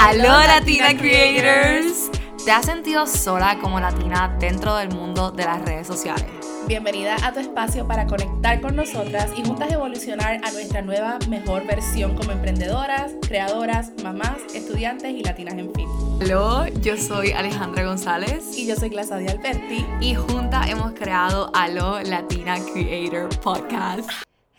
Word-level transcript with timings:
Aló 0.00 0.28
Latina 0.28 0.96
Creators. 0.96 2.10
¿Te 2.44 2.52
has 2.52 2.64
sentido 2.64 3.06
sola 3.06 3.58
como 3.60 3.78
latina 3.78 4.34
dentro 4.38 4.76
del 4.76 4.90
mundo 4.90 5.30
de 5.32 5.44
las 5.44 5.60
redes 5.62 5.86
sociales? 5.86 6.37
Bienvenida 6.68 7.16
a 7.26 7.32
tu 7.32 7.40
espacio 7.40 7.88
para 7.88 8.06
conectar 8.06 8.60
con 8.60 8.76
nosotras 8.76 9.32
y 9.34 9.42
juntas 9.42 9.72
evolucionar 9.72 10.38
a 10.44 10.52
nuestra 10.52 10.82
nueva, 10.82 11.18
mejor 11.26 11.66
versión 11.66 12.14
como 12.14 12.32
emprendedoras, 12.32 13.14
creadoras, 13.26 13.90
mamás, 14.02 14.36
estudiantes 14.54 15.14
y 15.14 15.22
latinas 15.22 15.54
en 15.54 15.72
fin. 15.72 15.88
Aló, 16.20 16.66
yo 16.82 16.98
soy 16.98 17.32
Alejandra 17.32 17.86
González. 17.86 18.54
Y 18.54 18.66
yo 18.66 18.76
soy 18.76 18.90
Glasadia 18.90 19.30
Alberti. 19.30 19.86
Y 20.02 20.14
juntas 20.14 20.68
hemos 20.68 20.92
creado 20.92 21.50
Aló 21.54 22.02
Latina 22.02 22.56
Creator 22.74 23.30
Podcast. 23.40 24.10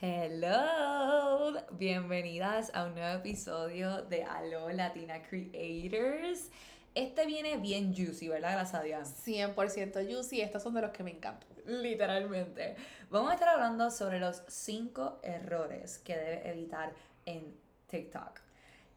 Hello, 0.01 1.61
bienvenidas 1.73 2.71
a 2.73 2.85
un 2.85 2.95
nuevo 2.95 3.19
episodio 3.19 4.01
de 4.01 4.23
Aló 4.23 4.71
Latina 4.71 5.21
Creators. 5.21 6.49
Este 6.95 7.27
viene 7.27 7.57
bien 7.57 7.93
juicy, 7.93 8.29
¿verdad, 8.29 8.53
Glasadia? 8.53 9.03
100% 9.03 10.11
juicy, 10.11 10.41
estos 10.41 10.63
son 10.63 10.73
de 10.73 10.81
los 10.81 10.89
que 10.89 11.03
me 11.03 11.11
encantan. 11.11 11.47
Literalmente. 11.69 12.75
Vamos 13.11 13.31
a 13.31 13.35
estar 13.35 13.49
hablando 13.49 13.91
sobre 13.91 14.19
los 14.19 14.41
5 14.47 15.19
errores 15.21 15.99
que 15.99 16.17
debes 16.17 16.45
evitar 16.45 16.93
en 17.25 17.55
TikTok. 17.87 18.39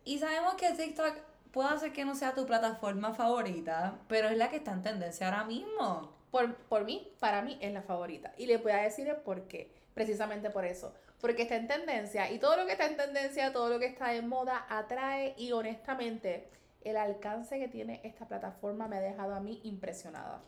Y 0.05 0.19
sabemos 0.19 0.55
que 0.55 0.73
TikTok 0.73 1.15
puede 1.53 1.79
ser 1.79 1.93
que 1.93 2.05
no 2.05 2.15
sea 2.15 2.35
tu 2.35 2.47
plataforma 2.47 3.13
favorita, 3.13 3.99
pero 4.09 4.29
es 4.29 4.39
la 4.39 4.49
que 4.49 4.57
está 4.57 4.73
en 4.73 4.83
tendencia 4.83 5.29
ahora 5.29 5.45
mismo. 5.45 6.17
Por, 6.31 6.55
por 6.55 6.85
mí, 6.85 7.13
para 7.21 7.43
mí 7.43 7.59
es 7.61 7.73
la 7.73 7.83
favorita. 7.83 8.33
Y 8.39 8.47
les 8.47 8.63
voy 8.63 8.73
a 8.73 8.79
decir 8.79 9.07
el 9.07 9.17
por 9.17 9.47
qué. 9.49 9.71
Precisamente 9.93 10.49
por 10.49 10.65
eso. 10.65 10.95
Porque 11.21 11.43
está 11.43 11.57
en 11.57 11.69
tendencia. 11.69 12.31
Y 12.31 12.39
todo 12.39 12.57
lo 12.57 12.65
que 12.65 12.73
está 12.73 12.87
en 12.87 12.97
tendencia, 12.97 13.53
todo 13.53 13.69
lo 13.69 13.79
que 13.79 13.87
está 13.87 14.15
en 14.15 14.29
moda, 14.29 14.65
atrae. 14.71 15.35
Y 15.37 15.53
honestamente, 15.53 16.49
el 16.81 16.97
alcance 16.97 17.59
que 17.59 17.69
tiene 17.69 18.01
esta 18.03 18.27
plataforma 18.27 18.89
me 18.89 18.97
ha 18.97 19.01
dejado 19.01 19.35
a 19.35 19.41
mí 19.41 19.61
impresionada. 19.63 20.43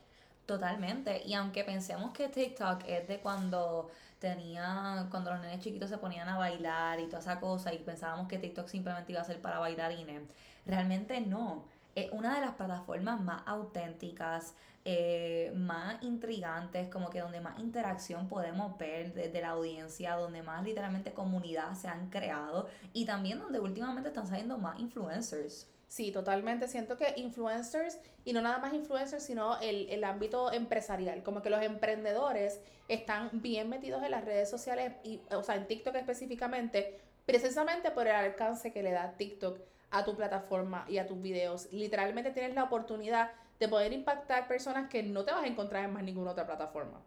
Totalmente. 0.47 1.23
Y 1.27 1.35
aunque 1.35 1.65
pensemos 1.65 2.13
que 2.13 2.29
TikTok 2.29 2.83
es 2.87 3.09
de 3.09 3.21
cuando 3.21 3.91
tenía, 4.19 5.07
cuando 5.11 5.31
los 5.33 5.41
nenes 5.41 5.61
chiquitos 5.61 5.89
se 5.89 5.99
ponían 5.99 6.29
a 6.29 6.37
bailar 6.39 7.01
y 7.01 7.07
toda 7.07 7.21
esa 7.21 7.41
cosa 7.41 7.73
y 7.73 7.79
pensábamos 7.79 8.29
que 8.29 8.39
TikTok 8.39 8.69
simplemente 8.69 9.13
iba 9.13 9.23
a 9.23 9.25
ser 9.25 9.41
para 9.41 9.59
bailarines, 9.59 10.23
realmente 10.67 11.21
no. 11.21 11.65
Es 11.95 12.11
una 12.13 12.35
de 12.35 12.41
las 12.41 12.55
plataformas 12.57 13.21
más 13.21 13.43
auténticas, 13.47 14.55
eh, 14.85 15.53
más 15.57 16.03
intrigantes, 16.03 16.89
como 16.89 17.09
que 17.09 17.21
donde 17.21 17.41
más 17.41 17.59
interacción 17.59 18.29
podemos 18.29 18.77
ver 18.79 19.15
desde 19.15 19.41
la 19.41 19.51
audiencia, 19.51 20.17
donde 20.17 20.43
más 20.43 20.63
literalmente 20.65 21.15
comunidad 21.15 21.75
se 21.75 21.89
han 21.89 22.11
creado 22.11 22.69
y 22.93 23.07
también 23.07 23.39
donde 23.39 23.61
últimamente 23.61 24.09
están 24.11 24.27
saliendo 24.27 24.59
más 24.59 24.79
influencers. 24.81 25.74
Sí, 25.95 26.11
totalmente. 26.11 26.67
Siento 26.67 26.97
que 26.97 27.15
influencers, 27.15 28.01
y 28.25 28.33
no 28.33 28.43
nada 28.43 28.59
más 28.59 28.75
influencers, 28.75 29.23
sino 29.23 29.61
el, 29.61 29.89
el, 29.91 30.03
ámbito 30.03 30.53
empresarial, 30.53 31.23
como 31.23 31.41
que 31.41 31.51
los 31.51 31.63
emprendedores 31.63 32.61
están 32.89 33.31
bien 33.35 33.69
metidos 33.69 34.03
en 34.03 34.11
las 34.11 34.25
redes 34.25 34.51
sociales, 34.51 34.93
y, 35.05 35.21
o 35.31 35.45
sea, 35.45 35.55
en 35.55 35.69
TikTok 35.69 35.95
específicamente, 35.95 36.99
precisamente 37.27 37.93
por 37.93 38.09
el 38.09 38.17
alcance 38.17 38.73
que 38.73 38.83
le 38.83 38.91
da 38.91 39.13
TikTok 39.13 39.61
a 39.93 40.05
tu 40.05 40.17
plataforma 40.17 40.85
y 40.89 40.99
a 40.99 41.07
tus 41.07 41.23
videos. 41.23 41.73
Literalmente 41.73 42.33
tienes 42.33 42.57
la 42.57 42.65
oportunidad 42.65 43.31
de 43.61 43.69
poder 43.69 43.93
impactar 43.93 44.49
personas 44.49 44.91
que 44.91 45.05
no 45.05 45.25
te 45.25 45.31
vas 45.31 45.45
a 45.45 45.47
encontrar 45.47 45.85
en 45.85 45.93
más 45.93 46.03
ninguna 46.03 46.33
otra 46.33 46.45
plataforma. 46.45 47.01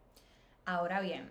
Ahora 0.64 1.02
bien, 1.02 1.30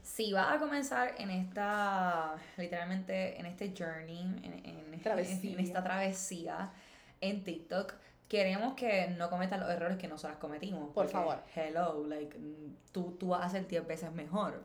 si 0.00 0.32
vas 0.32 0.54
a 0.54 0.58
comenzar 0.58 1.16
en 1.18 1.28
esta, 1.28 2.36
literalmente 2.56 3.38
en 3.38 3.44
este 3.44 3.74
journey, 3.76 4.22
en, 4.22 4.54
en, 4.64 4.94
en 4.94 5.60
esta 5.60 5.84
travesía 5.84 6.72
en 7.20 7.44
TikTok, 7.44 7.94
queremos 8.28 8.74
que 8.74 9.08
no 9.08 9.30
cometas 9.30 9.60
los 9.60 9.70
errores 9.70 9.98
que 9.98 10.08
nosotras 10.08 10.38
cometimos. 10.38 10.92
Por 10.92 11.08
favor. 11.08 11.42
Hello, 11.54 12.04
like, 12.06 12.36
tú, 12.92 13.16
tú 13.18 13.28
vas 13.28 13.42
a 13.42 13.46
hacer 13.46 13.66
10 13.66 13.86
veces 13.86 14.12
mejor. 14.12 14.64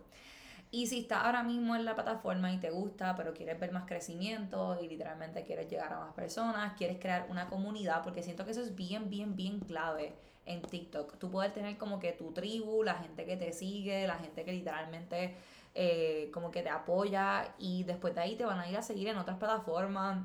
Y 0.71 0.85
si 0.85 0.99
estás 0.99 1.25
ahora 1.25 1.41
mismo 1.41 1.75
en 1.75 1.83
la 1.83 1.95
plataforma 1.95 2.51
y 2.51 2.57
te 2.59 2.69
gusta, 2.69 3.15
pero 3.15 3.33
quieres 3.33 3.59
ver 3.59 3.71
más 3.71 3.85
crecimiento 3.85 4.77
y 4.79 4.87
literalmente 4.87 5.43
quieres 5.43 5.67
llegar 5.67 5.91
a 5.93 5.99
más 5.99 6.13
personas, 6.13 6.73
quieres 6.77 6.99
crear 6.99 7.25
una 7.29 7.47
comunidad, 7.47 8.03
porque 8.03 8.21
siento 8.21 8.45
que 8.45 8.51
eso 8.51 8.61
es 8.61 8.75
bien, 8.75 9.09
bien, 9.09 9.35
bien 9.35 9.59
clave 9.61 10.13
en 10.45 10.61
TikTok. 10.61 11.17
Tú 11.17 11.31
puedes 11.31 11.53
tener 11.53 11.77
como 11.77 11.99
que 11.99 12.11
tu 12.11 12.31
tribu, 12.33 12.83
la 12.83 12.95
gente 12.95 13.25
que 13.25 13.35
te 13.35 13.51
sigue, 13.51 14.05
la 14.05 14.19
gente 14.19 14.45
que 14.45 14.51
literalmente 14.51 15.35
eh, 15.73 16.29
como 16.33 16.51
que 16.51 16.61
te 16.61 16.69
apoya 16.69 17.55
y 17.57 17.83
después 17.83 18.13
de 18.13 18.21
ahí 18.21 18.35
te 18.35 18.45
van 18.45 18.59
a 18.59 18.69
ir 18.69 18.77
a 18.77 18.83
seguir 18.83 19.07
en 19.07 19.17
otras 19.17 19.37
plataformas. 19.37 20.23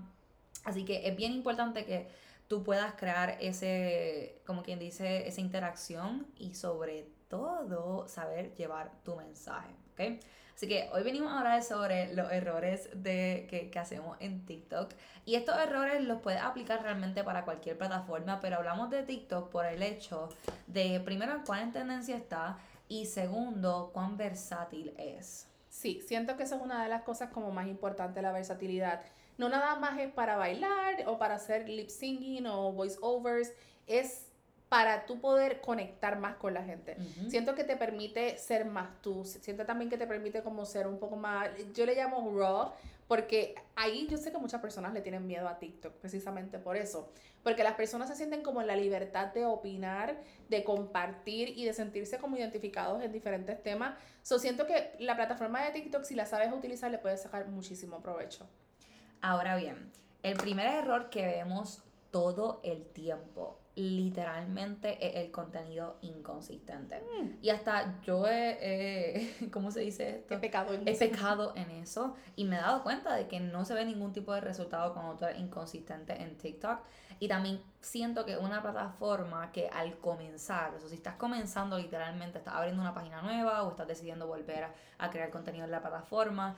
Así 0.64 0.84
que 0.84 1.06
es 1.06 1.16
bien 1.16 1.32
importante 1.32 1.84
que 1.84 2.08
tú 2.48 2.62
puedas 2.62 2.94
crear 2.94 3.36
ese, 3.40 4.40
como 4.46 4.62
quien 4.62 4.78
dice, 4.78 5.28
esa 5.28 5.40
interacción 5.40 6.26
y 6.36 6.54
sobre 6.54 7.06
todo 7.28 8.08
saber 8.08 8.54
llevar 8.54 8.92
tu 9.02 9.16
mensaje, 9.16 9.74
¿ok? 9.92 10.20
Así 10.54 10.68
que 10.68 10.88
hoy 10.92 11.02
venimos 11.02 11.32
a 11.32 11.38
hablar 11.38 11.64
sobre 11.64 12.14
los 12.14 12.30
errores 12.30 12.88
de, 12.94 13.46
que, 13.50 13.76
hacemos 13.78 14.16
en 14.20 14.46
TikTok. 14.46 14.92
Y 15.24 15.34
estos 15.34 15.58
errores 15.58 16.00
los 16.04 16.20
puedes 16.20 16.40
aplicar 16.40 16.80
realmente 16.82 17.24
para 17.24 17.44
cualquier 17.44 17.76
plataforma, 17.76 18.40
pero 18.40 18.58
hablamos 18.58 18.88
de 18.90 19.02
TikTok 19.02 19.50
por 19.50 19.66
el 19.66 19.82
hecho 19.82 20.28
de, 20.68 21.00
primero, 21.00 21.42
cuán 21.44 21.62
en 21.62 21.72
tendencia 21.72 22.16
está 22.16 22.58
y 22.88 23.06
segundo, 23.06 23.90
cuán 23.92 24.16
versátil 24.16 24.94
es. 24.96 25.48
Sí, 25.68 26.00
siento 26.06 26.36
que 26.36 26.44
eso 26.44 26.54
es 26.54 26.62
una 26.62 26.84
de 26.84 26.88
las 26.88 27.02
cosas 27.02 27.30
como 27.30 27.50
más 27.50 27.66
importantes, 27.66 28.22
la 28.22 28.30
versatilidad. 28.30 29.02
No 29.38 29.48
nada 29.48 29.76
más 29.76 29.98
es 29.98 30.12
para 30.12 30.36
bailar 30.36 31.04
o 31.06 31.18
para 31.18 31.34
hacer 31.34 31.68
lip 31.68 31.88
singing 31.88 32.46
o 32.46 32.72
voice 32.72 32.98
overs, 33.00 33.52
es 33.86 34.28
para 34.68 35.06
tú 35.06 35.20
poder 35.20 35.60
conectar 35.60 36.18
más 36.18 36.34
con 36.34 36.52
la 36.52 36.64
gente. 36.64 36.96
Siento 37.28 37.54
que 37.54 37.62
te 37.62 37.76
permite 37.76 38.36
ser 38.38 38.64
más 38.64 39.00
tú, 39.02 39.24
siento 39.24 39.64
también 39.64 39.88
que 39.88 39.96
te 39.96 40.06
permite 40.06 40.42
como 40.42 40.66
ser 40.66 40.88
un 40.88 40.98
poco 40.98 41.14
más, 41.14 41.48
yo 41.74 41.86
le 41.86 41.94
llamo 41.94 42.36
raw, 42.36 42.72
porque 43.06 43.54
ahí 43.76 44.08
yo 44.10 44.16
sé 44.16 44.32
que 44.32 44.38
muchas 44.38 44.60
personas 44.60 44.92
le 44.92 45.00
tienen 45.00 45.26
miedo 45.28 45.46
a 45.46 45.60
TikTok, 45.60 45.92
precisamente 45.94 46.58
por 46.58 46.76
eso, 46.76 47.08
porque 47.44 47.62
las 47.62 47.74
personas 47.74 48.08
se 48.08 48.16
sienten 48.16 48.42
como 48.42 48.62
en 48.62 48.66
la 48.66 48.74
libertad 48.74 49.28
de 49.28 49.44
opinar, 49.44 50.16
de 50.48 50.64
compartir 50.64 51.50
y 51.50 51.64
de 51.66 51.72
sentirse 51.72 52.18
como 52.18 52.36
identificados 52.36 53.00
en 53.02 53.12
diferentes 53.12 53.62
temas. 53.62 53.96
So 54.22 54.40
siento 54.40 54.66
que 54.66 54.96
la 54.98 55.14
plataforma 55.14 55.62
de 55.64 55.70
TikTok, 55.70 56.02
si 56.02 56.16
la 56.16 56.26
sabes 56.26 56.52
utilizar, 56.52 56.90
le 56.90 56.98
puedes 56.98 57.22
sacar 57.22 57.46
muchísimo 57.46 58.00
provecho. 58.00 58.48
Ahora 59.26 59.56
bien, 59.56 59.90
el 60.22 60.36
primer 60.36 60.66
error 60.66 61.08
que 61.08 61.24
vemos 61.24 61.82
todo 62.10 62.60
el 62.62 62.84
tiempo 62.84 63.58
literalmente 63.74 64.98
es 65.00 65.24
el 65.24 65.30
contenido 65.30 65.96
inconsistente. 66.02 67.00
Mm. 67.00 67.38
Y 67.40 67.48
hasta 67.48 68.02
yo 68.02 68.26
he, 68.28 69.34
¿cómo 69.50 69.70
se 69.70 69.80
dice 69.80 70.16
esto? 70.16 70.34
He 70.34 70.36
pecado 70.36 70.74
en 70.74 70.86
he 70.86 70.90
eso. 70.90 70.98
pecado 70.98 71.54
en 71.56 71.70
eso 71.70 72.14
y 72.36 72.44
me 72.44 72.56
he 72.56 72.60
dado 72.60 72.82
cuenta 72.82 73.14
de 73.14 73.26
que 73.26 73.40
no 73.40 73.64
se 73.64 73.72
ve 73.72 73.86
ningún 73.86 74.12
tipo 74.12 74.34
de 74.34 74.42
resultado 74.42 74.92
cuando 74.92 75.16
tú 75.16 75.24
eres 75.24 75.40
inconsistente 75.40 76.20
en 76.20 76.36
TikTok. 76.36 76.80
Y 77.18 77.26
también 77.26 77.62
siento 77.80 78.26
que 78.26 78.36
una 78.36 78.60
plataforma 78.60 79.52
que 79.52 79.68
al 79.68 79.96
comenzar, 80.00 80.74
o 80.74 80.80
sea, 80.80 80.90
si 80.90 80.96
estás 80.96 81.14
comenzando 81.14 81.78
literalmente, 81.78 82.36
estás 82.36 82.52
abriendo 82.54 82.82
una 82.82 82.92
página 82.92 83.22
nueva 83.22 83.62
o 83.62 83.70
estás 83.70 83.88
decidiendo 83.88 84.26
volver 84.26 84.64
a, 84.64 84.74
a 84.98 85.08
crear 85.08 85.30
contenido 85.30 85.64
en 85.64 85.70
la 85.70 85.80
plataforma, 85.80 86.56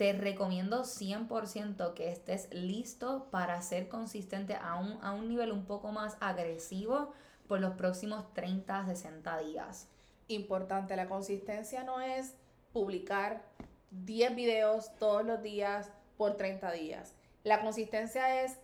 te 0.00 0.14
recomiendo 0.14 0.84
100% 0.84 1.92
que 1.92 2.08
estés 2.08 2.48
listo 2.54 3.28
para 3.30 3.60
ser 3.60 3.90
consistente 3.90 4.54
a 4.54 4.76
un, 4.76 4.98
a 5.02 5.12
un 5.12 5.28
nivel 5.28 5.52
un 5.52 5.66
poco 5.66 5.92
más 5.92 6.16
agresivo 6.20 7.12
por 7.46 7.60
los 7.60 7.74
próximos 7.74 8.32
30, 8.32 8.86
60 8.86 9.38
días. 9.40 9.88
Importante, 10.28 10.96
la 10.96 11.06
consistencia 11.06 11.84
no 11.84 12.00
es 12.00 12.34
publicar 12.72 13.42
10 13.90 14.36
videos 14.36 14.90
todos 14.96 15.22
los 15.22 15.42
días 15.42 15.90
por 16.16 16.38
30 16.38 16.72
días. 16.72 17.12
La 17.44 17.60
consistencia 17.60 18.42
es 18.42 18.56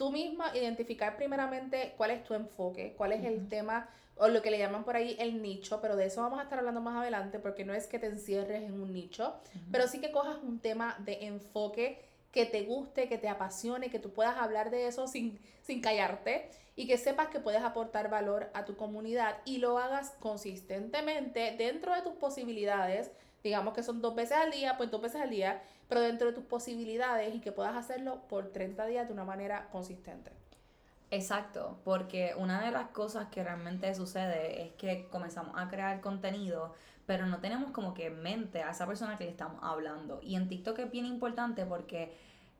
tú 0.00 0.10
misma 0.10 0.56
identificar 0.56 1.18
primeramente 1.18 1.92
cuál 1.98 2.10
es 2.12 2.24
tu 2.24 2.32
enfoque, 2.32 2.94
cuál 2.96 3.12
es 3.12 3.22
el 3.22 3.50
tema 3.50 3.86
o 4.16 4.28
lo 4.28 4.40
que 4.40 4.50
le 4.50 4.56
llaman 4.58 4.82
por 4.82 4.96
ahí 4.96 5.14
el 5.18 5.42
nicho, 5.42 5.78
pero 5.82 5.94
de 5.94 6.06
eso 6.06 6.22
vamos 6.22 6.40
a 6.40 6.44
estar 6.44 6.58
hablando 6.58 6.80
más 6.80 6.96
adelante 6.96 7.38
porque 7.38 7.66
no 7.66 7.74
es 7.74 7.86
que 7.86 7.98
te 7.98 8.06
encierres 8.06 8.62
en 8.62 8.80
un 8.80 8.94
nicho, 8.94 9.34
pero 9.70 9.88
sí 9.88 10.00
que 10.00 10.10
cojas 10.10 10.38
un 10.42 10.58
tema 10.58 10.96
de 11.00 11.26
enfoque 11.26 12.00
que 12.32 12.46
te 12.46 12.62
guste, 12.62 13.10
que 13.10 13.18
te 13.18 13.28
apasione, 13.28 13.90
que 13.90 13.98
tú 13.98 14.10
puedas 14.10 14.38
hablar 14.38 14.70
de 14.70 14.86
eso 14.86 15.06
sin, 15.06 15.38
sin 15.60 15.82
callarte 15.82 16.48
y 16.76 16.86
que 16.86 16.96
sepas 16.96 17.28
que 17.28 17.38
puedes 17.38 17.60
aportar 17.60 18.08
valor 18.08 18.48
a 18.54 18.64
tu 18.64 18.76
comunidad 18.76 19.36
y 19.44 19.58
lo 19.58 19.76
hagas 19.76 20.14
consistentemente 20.18 21.56
dentro 21.58 21.94
de 21.94 22.00
tus 22.00 22.14
posibilidades. 22.14 23.10
Digamos 23.44 23.74
que 23.74 23.82
son 23.82 24.00
dos 24.00 24.14
veces 24.14 24.38
al 24.38 24.50
día, 24.50 24.78
pues 24.78 24.90
dos 24.90 25.02
veces 25.02 25.20
al 25.20 25.28
día, 25.28 25.62
pero 25.90 26.02
dentro 26.02 26.28
de 26.28 26.32
tus 26.32 26.44
posibilidades 26.44 27.34
y 27.34 27.40
que 27.40 27.50
puedas 27.50 27.76
hacerlo 27.76 28.22
por 28.28 28.52
30 28.52 28.86
días 28.86 29.08
de 29.08 29.12
una 29.12 29.24
manera 29.24 29.68
consistente. 29.72 30.30
Exacto, 31.10 31.80
porque 31.82 32.32
una 32.36 32.64
de 32.64 32.70
las 32.70 32.90
cosas 32.90 33.26
que 33.28 33.42
realmente 33.42 33.92
sucede 33.96 34.62
es 34.62 34.72
que 34.74 35.08
comenzamos 35.08 35.56
a 35.58 35.68
crear 35.68 36.00
contenido, 36.00 36.72
pero 37.06 37.26
no 37.26 37.40
tenemos 37.40 37.72
como 37.72 37.92
que 37.92 38.06
en 38.06 38.22
mente 38.22 38.62
a 38.62 38.70
esa 38.70 38.86
persona 38.86 39.18
que 39.18 39.24
le 39.24 39.30
estamos 39.30 39.58
hablando. 39.64 40.20
Y 40.22 40.36
en 40.36 40.48
TikTok 40.48 40.78
es 40.78 40.90
bien 40.92 41.06
importante 41.06 41.66
porque 41.66 42.14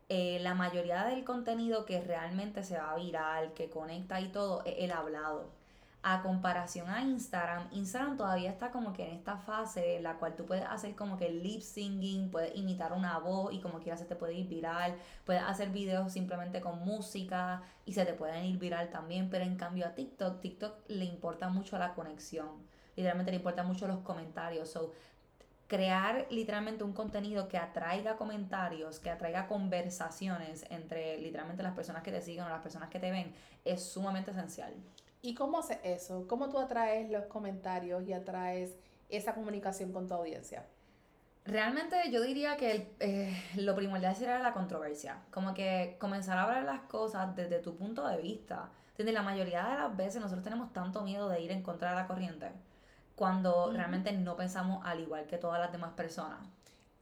eh, 0.09 0.41
la 0.41 0.55
mayoría 0.55 1.05
del 1.05 1.23
contenido 1.23 1.85
que 1.85 2.01
realmente 2.01 2.65
se 2.65 2.79
va 2.79 2.97
viral, 2.97 3.55
que 3.55 3.71
conecta 3.71 4.21
y 4.21 4.33
todo, 4.33 4.65
es 4.65 4.75
el 4.79 4.91
hablado. 4.91 5.60
A 6.03 6.23
comparación 6.23 6.89
a 6.89 7.03
Instagram, 7.03 7.69
Instagram 7.73 8.17
todavía 8.17 8.49
está 8.49 8.71
como 8.71 8.95
que 8.95 9.07
en 9.07 9.17
esta 9.17 9.37
fase 9.37 9.97
en 9.97 10.03
la 10.03 10.15
cual 10.15 10.35
tú 10.35 10.47
puedes 10.47 10.65
hacer 10.65 10.95
como 10.95 11.19
que 11.19 11.29
lip 11.29 11.61
singing, 11.61 12.31
puedes 12.31 12.57
imitar 12.57 12.95
una 12.95 13.19
voz 13.19 13.53
y 13.53 13.61
como 13.61 13.81
quieras 13.81 14.01
se 14.01 14.07
te 14.07 14.17
puede 14.17 14.33
ir 14.33 14.49
viral, 14.49 14.97
puedes 15.27 15.43
hacer 15.43 15.69
videos 15.69 16.11
simplemente 16.11 16.63
con 16.63 16.83
música 16.87 17.61
y 17.85 17.93
se 17.93 18.07
te 18.07 18.15
pueden 18.15 18.47
ir 18.47 18.59
viral 18.59 18.89
también, 18.89 19.29
pero 19.29 19.45
en 19.45 19.57
cambio 19.57 19.87
a 19.87 19.95
TikTok, 19.95 20.41
TikTok 20.41 20.89
le 20.89 21.05
importa 21.05 21.51
mucho 21.51 21.77
la 21.77 21.93
conexión, 21.93 22.49
literalmente 22.97 23.33
le 23.33 23.37
importa 23.37 23.63
mucho 23.63 23.87
los 23.87 23.99
comentarios, 23.99 24.71
so 24.71 24.95
crear 25.67 26.27
literalmente 26.31 26.83
un 26.83 26.95
contenido 26.95 27.47
que 27.47 27.59
atraiga 27.59 28.17
comentarios, 28.17 28.99
que 29.01 29.11
atraiga 29.11 29.47
conversaciones 29.47 30.65
entre 30.71 31.19
literalmente 31.19 31.63
las 31.63 31.75
personas 31.75 32.03
que 32.03 32.11
te 32.11 32.23
siguen 32.23 32.45
o 32.45 32.49
las 32.49 32.63
personas 32.63 32.89
que 32.89 32.99
te 32.99 33.11
ven, 33.11 33.35
es 33.67 33.85
sumamente 33.85 34.31
esencial. 34.31 34.73
¿Y 35.23 35.35
cómo 35.35 35.59
hace 35.59 35.81
eso? 35.85 36.27
¿Cómo 36.29 36.49
tú 36.49 36.59
atraes 36.59 37.11
los 37.11 37.25
comentarios 37.27 38.03
y 38.07 38.13
atraes 38.13 38.75
esa 39.09 39.35
comunicación 39.35 39.93
con 39.93 40.07
tu 40.07 40.15
audiencia? 40.15 40.65
Realmente 41.45 41.97
yo 42.11 42.23
diría 42.23 42.57
que 42.57 42.95
eh, 43.01 43.43
lo 43.57 43.75
primordial 43.75 44.15
sería 44.15 44.39
la 44.39 44.53
controversia, 44.53 45.23
como 45.31 45.55
que 45.55 45.97
comenzar 45.99 46.39
a 46.39 46.45
hablar 46.45 46.65
las 46.65 46.81
cosas 46.83 47.35
desde 47.35 47.59
tu 47.59 47.77
punto 47.77 48.07
de 48.07 48.19
vista. 48.19 48.71
La 48.99 49.23
mayoría 49.23 49.65
de 49.65 49.77
las 49.77 49.97
veces 49.97 50.21
nosotros 50.21 50.45
tenemos 50.45 50.75
tanto 50.75 51.03
miedo 51.03 51.31
de 51.31 51.41
ir 51.41 51.51
en 51.53 51.63
contra 51.63 51.89
de 51.91 51.97
la 51.97 52.07
corriente 52.07 52.53
cuando 53.21 53.71
realmente 53.71 54.13
no 54.13 54.35
pensamos 54.35 54.81
al 54.83 55.01
igual 55.01 55.27
que 55.27 55.37
todas 55.37 55.61
las 55.61 55.71
demás 55.73 55.93
personas. 55.93 56.39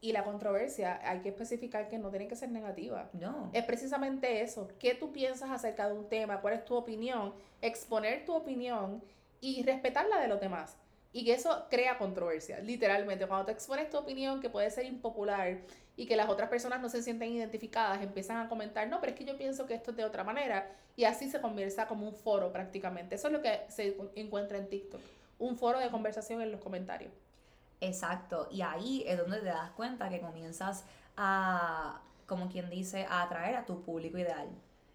Y 0.01 0.13
la 0.13 0.23
controversia, 0.25 1.01
hay 1.03 1.21
que 1.21 1.31
especificar 1.31 1.89
que 1.89 1.99
no 1.99 2.11
tiene 2.11 2.29
que 2.29 2.37
ser 2.37 2.51
negativa. 2.51 3.11
No. 3.13 3.51
Es 3.53 3.65
precisamente 3.65 4.43
eso. 4.43 4.69
¿Qué 4.79 4.95
tú 4.95 5.13
piensas 5.13 5.51
acerca 5.51 5.89
de 5.89 5.95
un 5.95 6.09
tema? 6.09 6.41
¿Cuál 6.41 6.55
es 6.55 6.65
tu 6.65 6.75
opinión? 6.77 7.35
Exponer 7.61 8.25
tu 8.25 8.33
opinión 8.33 9.03
y 9.41 9.63
respetar 9.65 10.07
la 10.09 10.21
de 10.21 10.29
los 10.29 10.41
demás. 10.41 10.77
Y 11.13 11.25
que 11.25 11.33
eso 11.33 11.67
crea 11.69 11.99
controversia, 11.99 12.61
literalmente. 12.61 13.27
Cuando 13.27 13.47
tú 13.47 13.53
expones 13.53 13.91
tu 13.91 13.97
opinión 13.97 14.41
que 14.41 14.51
puede 14.51 14.71
ser 14.71 14.85
impopular 14.85 15.59
y 15.97 16.07
que 16.07 16.15
las 16.15 16.29
otras 16.29 16.49
personas 16.49 16.81
no 16.81 16.89
se 16.89 17.03
sienten 17.03 17.33
identificadas, 17.33 18.01
empiezan 18.03 18.37
a 18.37 18.49
comentar, 18.49 18.87
no, 18.89 19.01
pero 19.01 19.13
es 19.13 19.19
que 19.19 19.25
yo 19.25 19.37
pienso 19.37 19.67
que 19.67 19.75
esto 19.75 19.91
es 19.91 19.97
de 19.97 20.05
otra 20.05 20.23
manera. 20.23 20.71
Y 20.97 21.05
así 21.05 21.29
se 21.29 21.41
convierte 21.41 21.85
como 21.89 22.07
un 22.07 22.15
foro 22.15 22.53
prácticamente. 22.53 23.17
Eso 23.17 23.29
es 23.29 23.33
lo 23.33 23.43
que 23.43 23.63
se 23.69 23.97
encuentra 24.15 24.59
en 24.59 24.69
TikTok 24.69 25.01
un 25.39 25.57
foro 25.57 25.79
de 25.79 25.91
conversación 25.91 26.41
en 26.43 26.53
los 26.53 26.61
comentarios. 26.61 27.13
Exacto, 27.81 28.49
y 28.51 28.63
ahí 28.63 29.05
es 29.07 29.19
donde 29.19 29.39
te 29.39 29.47
das 29.47 29.71
cuenta 29.71 30.09
que 30.09 30.21
comienzas 30.21 30.85
a, 31.17 32.01
como 32.27 32.49
quien 32.49 32.71
dice, 32.71 33.07
a 33.09 33.23
atraer 33.23 33.55
a 33.57 33.67
tu 33.67 33.83
público 33.83 34.19
ideal. 34.19 34.49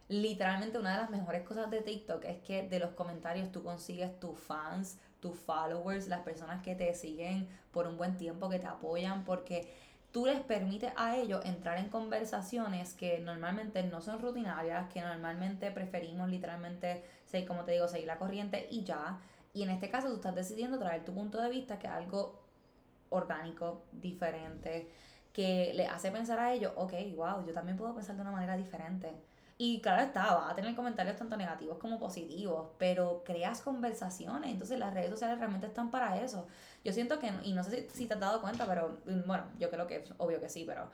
Literalmente 0.09 0.77
una 0.77 0.91
de 0.91 0.97
las 0.97 1.09
mejores 1.09 1.44
cosas 1.44 1.71
de 1.71 1.81
TikTok 1.81 2.25
es 2.25 2.39
que 2.41 2.68
de 2.68 2.80
los 2.80 2.91
comentarios 2.91 3.51
tú 3.53 3.63
consigues 3.63 4.19
tus 4.19 4.38
fans, 4.38 5.00
tus 5.21 5.39
followers, 5.39 6.09
las 6.09 6.21
personas 6.21 6.62
que 6.62 6.75
te 6.75 6.94
siguen 6.94 7.47
por 7.71 7.88
un 7.88 7.97
buen 7.97 8.18
tiempo, 8.18 8.50
que 8.50 8.59
te 8.59 8.68
apoyan, 8.68 9.24
porque 9.24 9.74
tú 10.12 10.25
les 10.25 10.41
permites 10.41 10.91
a 10.97 11.15
ellos 11.15 11.44
entrar 11.45 11.77
en 11.77 11.88
conversaciones 11.88 12.94
que 12.94 13.19
normalmente 13.19 13.81
no 13.83 14.01
son 14.01 14.19
rutinarias, 14.19 14.91
que 14.91 15.01
normalmente 15.01 15.71
preferimos 15.71 16.29
literalmente, 16.29 17.06
como 17.47 17.63
te 17.63 17.71
digo, 17.71 17.88
seguir 17.88 18.07
la 18.07 18.19
corriente 18.19 18.68
y 18.69 18.83
ya. 18.83 19.21
Y 19.53 19.63
en 19.63 19.69
este 19.69 19.89
caso 19.89 20.09
tú 20.09 20.15
estás 20.15 20.36
decidiendo 20.36 20.77
traer 20.77 21.06
tu 21.06 21.13
punto 21.13 21.41
de 21.41 21.50
vista, 21.50 21.79
que 21.79 21.88
es 21.88 21.94
algo 21.94 22.43
orgánico, 23.09 23.83
diferente, 23.91 24.89
que 25.31 25.73
le 25.73 25.88
hace 25.88 26.11
pensar 26.11 26.39
a 26.39 26.53
ellos, 26.53 26.71
ok, 26.75 26.94
wow, 27.15 27.45
yo 27.45 27.53
también 27.53 27.77
puedo 27.77 27.94
pensar 27.95 28.15
de 28.15 28.21
una 28.21 28.31
manera 28.31 28.55
diferente. 28.55 29.11
Y 29.57 29.81
claro 29.81 30.01
está, 30.01 30.35
va 30.35 30.50
a 30.50 30.55
tener 30.55 30.75
comentarios 30.75 31.15
tanto 31.15 31.38
negativos 31.38 31.77
como 31.77 32.00
positivos, 32.00 32.69
pero 32.77 33.23
creas 33.23 33.61
conversaciones, 33.61 34.51
entonces 34.51 34.79
las 34.79 34.94
redes 34.94 35.11
sociales 35.11 35.38
realmente 35.38 35.67
están 35.67 35.91
para 35.91 36.19
eso. 36.21 36.47
Yo 36.83 36.91
siento 36.91 37.19
que, 37.19 37.31
y 37.44 37.53
no 37.53 37.63
sé 37.63 37.88
si, 37.89 37.97
si 37.97 38.05
te 38.07 38.15
has 38.15 38.19
dado 38.19 38.41
cuenta, 38.41 38.65
pero 38.65 38.97
bueno, 39.25 39.45
yo 39.59 39.69
creo 39.69 39.88
que 39.88 39.97
es 39.97 40.13
obvio 40.17 40.39
que 40.39 40.50
sí, 40.50 40.63
pero 40.65 40.89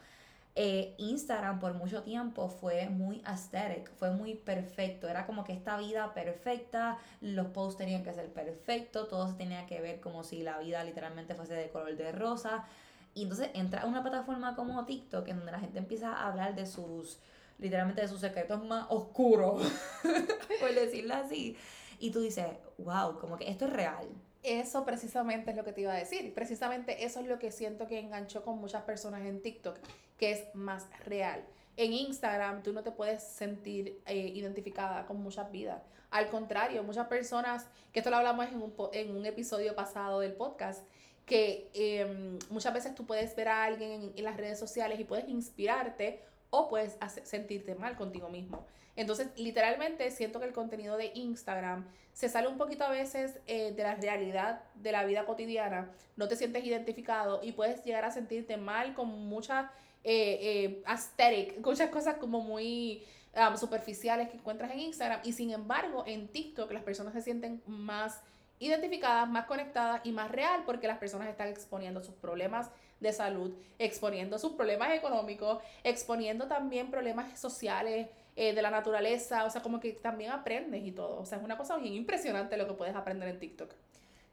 eh, 0.61 0.93
Instagram 0.97 1.61
por 1.61 1.73
mucho 1.73 2.03
tiempo 2.03 2.49
fue 2.49 2.89
muy 2.89 3.21
aesthetic, 3.23 3.89
fue 3.95 4.11
muy 4.11 4.35
perfecto, 4.35 5.07
era 5.07 5.25
como 5.25 5.45
que 5.45 5.53
esta 5.53 5.77
vida 5.77 6.13
perfecta, 6.13 6.97
los 7.21 7.47
posts 7.47 7.77
tenían 7.77 8.03
que 8.03 8.13
ser 8.13 8.27
perfectos, 8.33 9.07
todo 9.07 9.29
se 9.29 9.35
tenía 9.35 9.65
que 9.67 9.79
ver 9.79 10.01
como 10.01 10.25
si 10.25 10.43
la 10.43 10.59
vida 10.59 10.83
literalmente 10.83 11.33
fuese 11.33 11.53
de 11.53 11.69
color 11.69 11.95
de 11.95 12.11
rosa. 12.11 12.65
Y 13.13 13.23
entonces 13.23 13.51
entra 13.53 13.85
una 13.85 14.01
plataforma 14.01 14.53
como 14.57 14.83
TikTok 14.83 15.29
en 15.29 15.37
donde 15.37 15.53
la 15.53 15.61
gente 15.61 15.77
empieza 15.77 16.11
a 16.11 16.27
hablar 16.27 16.53
de 16.55 16.65
sus, 16.65 17.19
literalmente 17.57 18.01
de 18.01 18.09
sus 18.09 18.19
secretos 18.19 18.61
más 18.65 18.85
oscuros, 18.89 19.61
por 20.59 20.73
decirlo 20.73 21.13
así. 21.15 21.55
Y 21.99 22.11
tú 22.11 22.19
dices, 22.19 22.47
wow, 22.79 23.17
como 23.17 23.37
que 23.37 23.49
esto 23.49 23.63
es 23.63 23.71
real. 23.71 24.09
Eso 24.43 24.85
precisamente 24.85 25.51
es 25.51 25.57
lo 25.57 25.63
que 25.63 25.73
te 25.73 25.81
iba 25.81 25.93
a 25.93 25.97
decir. 25.97 26.33
Precisamente 26.33 27.03
eso 27.03 27.19
es 27.19 27.27
lo 27.27 27.39
que 27.39 27.51
siento 27.51 27.87
que 27.87 27.99
enganchó 27.99 28.43
con 28.43 28.57
muchas 28.59 28.83
personas 28.83 29.25
en 29.25 29.41
TikTok, 29.41 29.77
que 30.17 30.31
es 30.31 30.55
más 30.55 30.87
real. 31.05 31.43
En 31.75 31.93
Instagram 31.93 32.63
tú 32.63 32.73
no 32.73 32.83
te 32.83 32.91
puedes 32.91 33.23
sentir 33.23 34.01
eh, 34.05 34.17
identificada 34.17 35.05
con 35.05 35.21
muchas 35.21 35.51
vidas. 35.51 35.81
Al 36.11 36.29
contrario, 36.29 36.83
muchas 36.83 37.07
personas, 37.07 37.67
que 37.93 37.99
esto 37.99 38.09
lo 38.09 38.17
hablamos 38.17 38.47
en 38.47 38.61
un, 38.61 38.73
en 38.93 39.15
un 39.15 39.25
episodio 39.25 39.75
pasado 39.75 40.21
del 40.21 40.33
podcast, 40.33 40.85
que 41.25 41.69
em, 41.73 42.39
muchas 42.49 42.73
veces 42.73 42.95
tú 42.95 43.05
puedes 43.05 43.35
ver 43.35 43.49
a 43.49 43.63
alguien 43.63 43.91
en, 43.91 44.13
en, 44.15 44.23
las 44.23 44.35
redes 44.35 44.57
sociales 44.57 44.99
y 44.99 45.03
puedes 45.03 45.29
inspirarte 45.29 46.23
o 46.49 46.67
puedes 46.67 46.97
sentirte 47.23 47.75
mal 47.75 47.95
contigo 47.95 48.29
mismo. 48.29 48.65
Entonces, 48.99 49.29
literalmente 49.37 50.11
siento 50.11 50.41
que 50.41 50.45
el 50.45 50.51
contenido 50.51 50.97
de 50.97 51.13
Instagram 51.15 51.87
se 52.11 52.27
sale 52.27 52.49
un 52.49 52.57
poquito 52.57 52.83
a 52.83 52.89
veces 52.89 53.39
eh, 53.47 53.71
de 53.71 53.81
la 53.81 53.95
realidad 53.95 54.61
de 54.75 54.91
la 54.91 55.05
vida 55.05 55.25
cotidiana, 55.25 55.89
no 56.17 56.27
te 56.27 56.35
sientes 56.35 56.65
identificado 56.65 57.39
y 57.41 57.53
puedes 57.53 57.81
llegar 57.85 58.03
a 58.03 58.11
sentirte 58.11 58.57
mal 58.57 58.93
con 58.93 59.07
mucha 59.07 59.71
eh, 60.03 60.83
eh, 60.85 61.61
muchas 61.63 61.89
cosas 61.91 62.17
como 62.17 62.41
muy 62.41 63.05
um, 63.37 63.55
superficiales 63.55 64.27
que 64.27 64.35
encuentras 64.35 64.69
en 64.71 64.79
Instagram. 64.79 65.21
Y 65.23 65.31
sin 65.31 65.51
embargo 65.51 66.03
en 66.05 66.27
TikTok 66.27 66.69
las 66.73 66.83
personas 66.83 67.13
se 67.13 67.21
sienten 67.21 67.61
más 67.67 68.19
identificadas, 68.59 69.29
más 69.29 69.45
conectadas 69.45 70.01
y 70.03 70.11
más 70.11 70.29
real 70.29 70.63
porque 70.65 70.87
las 70.87 70.97
personas 70.97 71.29
están 71.29 71.47
exponiendo 71.47 72.03
sus 72.03 72.15
problemas 72.15 72.69
de 72.99 73.13
salud, 73.13 73.53
exponiendo 73.77 74.37
sus 74.37 74.51
problemas 74.51 74.91
económicos, 74.91 75.63
exponiendo 75.85 76.47
también 76.47 76.91
problemas 76.91 77.39
sociales 77.39 78.09
eh, 78.41 78.53
de 78.53 78.61
la 78.61 78.71
naturaleza, 78.71 79.43
o 79.43 79.49
sea, 79.49 79.61
como 79.61 79.81
que 79.81 79.91
también 79.91 80.31
aprendes 80.31 80.81
y 80.85 80.93
todo, 80.93 81.19
o 81.19 81.25
sea, 81.25 81.39
es 81.39 81.43
una 81.43 81.57
cosa 81.57 81.75
bien 81.75 81.93
impresionante 81.93 82.55
lo 82.55 82.67
que 82.67 82.73
puedes 82.73 82.95
aprender 82.95 83.27
en 83.27 83.37
TikTok. 83.37 83.69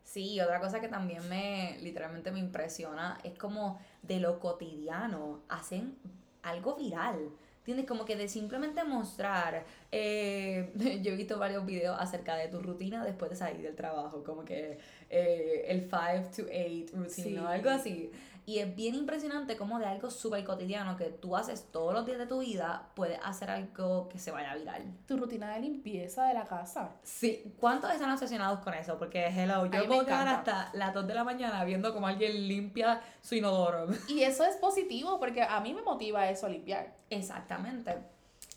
Sí, 0.04 0.40
otra 0.40 0.60
cosa 0.60 0.80
que 0.80 0.86
también 0.86 1.28
me, 1.28 1.76
literalmente 1.80 2.30
me 2.30 2.38
impresiona 2.38 3.18
es 3.24 3.36
como 3.36 3.80
de 4.02 4.20
lo 4.20 4.38
cotidiano 4.38 5.40
hacen 5.48 5.96
algo 6.44 6.76
viral. 6.76 7.30
Tienes 7.64 7.84
como 7.84 8.04
que 8.04 8.14
de 8.14 8.28
simplemente 8.28 8.84
mostrar, 8.84 9.64
eh, 9.90 10.70
yo 11.02 11.10
he 11.10 11.16
visto 11.16 11.36
varios 11.40 11.66
videos 11.66 11.96
acerca 11.98 12.36
de 12.36 12.46
tu 12.46 12.60
rutina 12.60 13.04
después 13.04 13.32
de 13.32 13.36
salir 13.36 13.62
del 13.62 13.74
trabajo, 13.74 14.22
como 14.22 14.44
que 14.44 14.78
eh, 15.10 15.64
el 15.66 15.80
5 15.80 16.30
to 16.36 16.42
8 16.44 16.96
rutina 16.96 17.42
o 17.42 17.48
algo 17.48 17.70
así. 17.70 18.12
Y 18.48 18.60
es 18.60 18.76
bien 18.76 18.94
impresionante 18.94 19.56
cómo 19.56 19.80
de 19.80 19.86
algo 19.86 20.08
súper 20.08 20.44
cotidiano 20.44 20.96
que 20.96 21.06
tú 21.06 21.36
haces 21.36 21.66
todos 21.72 21.92
los 21.92 22.06
días 22.06 22.16
de 22.18 22.26
tu 22.26 22.38
vida, 22.38 22.90
puedes 22.94 23.18
hacer 23.24 23.50
algo 23.50 24.08
que 24.08 24.20
se 24.20 24.30
vaya 24.30 24.54
viral. 24.54 24.84
Tu 25.08 25.16
rutina 25.16 25.52
de 25.52 25.60
limpieza 25.60 26.26
de 26.26 26.34
la 26.34 26.44
casa. 26.44 26.92
Sí. 27.02 27.52
¿Cuántos 27.58 27.90
están 27.90 28.12
obsesionados 28.12 28.60
con 28.60 28.72
eso? 28.74 28.98
Porque, 28.98 29.26
hello, 29.26 29.66
yo 29.66 29.88
puedo 29.88 30.06
quedar 30.06 30.28
hasta 30.28 30.70
las 30.74 30.94
2 30.94 31.08
de 31.08 31.14
la 31.14 31.24
mañana 31.24 31.64
viendo 31.64 31.92
cómo 31.92 32.06
alguien 32.06 32.46
limpia 32.46 33.02
su 33.20 33.34
inodoro. 33.34 33.88
Y 34.08 34.22
eso 34.22 34.44
es 34.44 34.54
positivo 34.56 35.18
porque 35.18 35.42
a 35.42 35.58
mí 35.60 35.74
me 35.74 35.82
motiva 35.82 36.30
eso 36.30 36.46
a 36.46 36.48
limpiar. 36.48 36.94
Exactamente. 37.10 37.96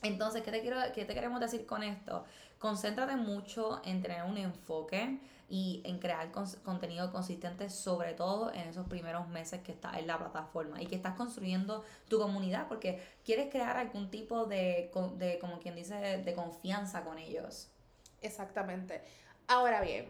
Entonces, 0.04 0.44
¿qué 0.44 0.52
te, 0.52 0.62
quiero, 0.62 0.78
qué 0.94 1.06
te 1.06 1.16
queremos 1.16 1.40
decir 1.40 1.66
con 1.66 1.82
esto? 1.82 2.26
Concéntrate 2.60 3.16
mucho 3.16 3.82
en 3.84 4.04
tener 4.04 4.24
un 4.24 4.38
enfoque 4.38 5.20
y 5.50 5.82
en 5.84 6.00
crear 6.00 6.32
contenido 6.32 7.12
consistente, 7.12 7.70
sobre 7.70 8.14
todo 8.14 8.54
en 8.54 8.68
esos 8.68 8.88
primeros 8.88 9.28
meses 9.28 9.62
que 9.62 9.72
estás 9.72 9.98
en 9.98 10.08
la 10.08 10.18
plataforma 10.18 10.82
y 10.82 10.86
que 10.86 10.96
estás 10.96 11.16
construyendo 11.16 11.84
tu 12.08 12.20
comunidad, 12.20 12.68
porque 12.68 13.02
quieres 13.26 13.50
crear 13.50 13.78
algún 13.78 14.12
tipo 14.12 14.46
de, 14.46 14.92
de 15.18 15.40
como 15.40 15.60
quien 15.60 15.76
dice, 15.76 15.96
de 15.96 16.34
confianza 16.34 17.04
con 17.04 17.18
ellos. 17.18 17.70
Exactamente. 18.22 19.02
Ahora 19.48 19.82
bien, 19.82 20.10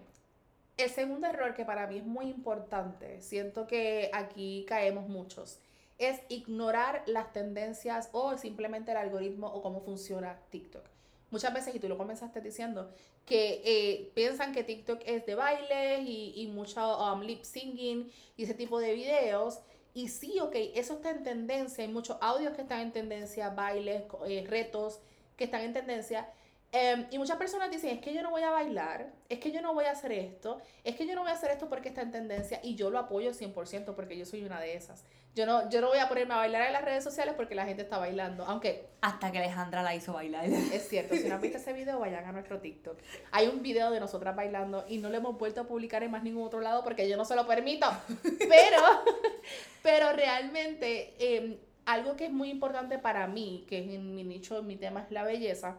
el 0.77 0.89
segundo 0.89 1.27
error 1.27 1.53
que 1.53 1.65
para 1.65 1.87
mí 1.87 1.97
es 1.97 2.05
muy 2.05 2.25
importante, 2.27 3.21
siento 3.21 3.67
que 3.67 4.11
aquí 4.13 4.65
caemos 4.67 5.07
muchos, 5.07 5.59
es 5.97 6.21
ignorar 6.29 7.03
las 7.05 7.31
tendencias 7.33 8.09
o 8.11 8.37
simplemente 8.37 8.91
el 8.91 8.97
algoritmo 8.97 9.47
o 9.47 9.61
cómo 9.61 9.81
funciona 9.81 10.39
TikTok. 10.49 10.98
Muchas 11.31 11.53
veces, 11.53 11.75
y 11.75 11.79
tú 11.79 11.87
lo 11.87 11.97
comenzaste 11.97 12.41
diciendo, 12.41 12.91
que 13.25 13.61
eh, 13.63 14.11
piensan 14.15 14.53
que 14.53 14.63
TikTok 14.63 15.01
es 15.05 15.25
de 15.25 15.35
bailes 15.35 16.01
y, 16.07 16.33
y 16.35 16.47
mucho 16.47 16.97
um, 16.97 17.21
lip 17.21 17.43
singing 17.43 18.11
y 18.35 18.43
ese 18.43 18.53
tipo 18.53 18.79
de 18.79 18.93
videos. 18.93 19.59
Y 19.93 20.09
sí, 20.09 20.39
ok, 20.39 20.55
eso 20.75 20.93
está 20.95 21.11
en 21.11 21.23
tendencia, 21.23 21.83
hay 21.83 21.91
muchos 21.91 22.17
audios 22.21 22.53
que 22.53 22.61
están 22.61 22.81
en 22.81 22.91
tendencia, 22.91 23.49
bailes, 23.49 24.03
eh, 24.27 24.45
retos 24.47 24.99
que 25.35 25.45
están 25.45 25.61
en 25.61 25.73
tendencia. 25.73 26.29
Em, 26.71 27.07
y 27.09 27.17
muchas 27.17 27.37
personas 27.37 27.71
dicen, 27.71 27.89
es 27.97 28.01
que 28.01 28.13
yo 28.13 28.21
no 28.21 28.29
voy 28.29 28.43
a 28.43 28.51
bailar, 28.51 29.11
es 29.27 29.39
que 29.39 29.51
yo 29.51 29.59
no 29.61 29.73
voy 29.73 29.85
a 29.85 29.91
hacer 29.91 30.11
esto, 30.11 30.61
es 30.83 30.95
que 30.95 31.07
yo 31.07 31.15
no 31.15 31.21
voy 31.21 31.31
a 31.31 31.33
hacer 31.33 31.49
esto 31.49 31.67
porque 31.67 31.89
está 31.89 32.03
en 32.03 32.11
tendencia 32.11 32.59
y 32.61 32.75
yo 32.75 32.91
lo 32.91 32.99
apoyo 32.99 33.31
100% 33.31 33.95
porque 33.95 34.17
yo 34.17 34.25
soy 34.25 34.43
una 34.43 34.59
de 34.59 34.75
esas. 34.75 35.03
Yo 35.33 35.47
no, 35.47 35.67
yo 35.69 35.81
no 35.81 35.87
voy 35.87 35.97
a 35.97 36.07
ponerme 36.07 36.35
a 36.35 36.37
bailar 36.37 36.67
en 36.67 36.73
las 36.73 36.83
redes 36.83 37.03
sociales 37.03 37.33
porque 37.35 37.55
la 37.55 37.65
gente 37.65 37.81
está 37.81 37.97
bailando, 37.97 38.45
aunque... 38.45 38.87
Hasta 39.01 39.31
que 39.31 39.39
Alejandra 39.39 39.81
la 39.81 39.95
hizo 39.95 40.13
bailar. 40.13 40.45
Es 40.45 40.87
cierto, 40.87 41.15
si 41.15 41.27
no 41.27 41.35
han 41.35 41.41
visto 41.41 41.57
ese 41.57 41.73
video, 41.73 41.99
vayan 41.99 42.25
a 42.25 42.31
nuestro 42.31 42.59
TikTok. 42.59 42.99
Hay 43.31 43.47
un 43.47 43.63
video 43.63 43.89
de 43.89 43.99
nosotras 43.99 44.35
bailando 44.35 44.85
y 44.87 44.97
no 44.97 45.09
lo 45.09 45.17
hemos 45.17 45.37
vuelto 45.37 45.61
a 45.61 45.63
publicar 45.63 46.03
en 46.03 46.11
más 46.11 46.23
ningún 46.23 46.45
otro 46.45 46.61
lado 46.61 46.83
porque 46.83 47.09
yo 47.09 47.17
no 47.17 47.25
se 47.25 47.35
lo 47.35 47.47
permito. 47.47 47.87
Pero, 48.23 48.81
pero 49.83 50.13
realmente, 50.13 51.15
em, 51.19 51.57
algo 51.85 52.15
que 52.15 52.25
es 52.25 52.31
muy 52.31 52.49
importante 52.49 52.99
para 52.99 53.25
mí, 53.27 53.65
que 53.67 53.79
es 53.79 53.89
en 53.89 54.13
mi 54.15 54.23
nicho, 54.23 54.59
en 54.59 54.67
mi 54.67 54.75
tema 54.75 55.01
es 55.01 55.11
la 55.11 55.23
belleza, 55.23 55.77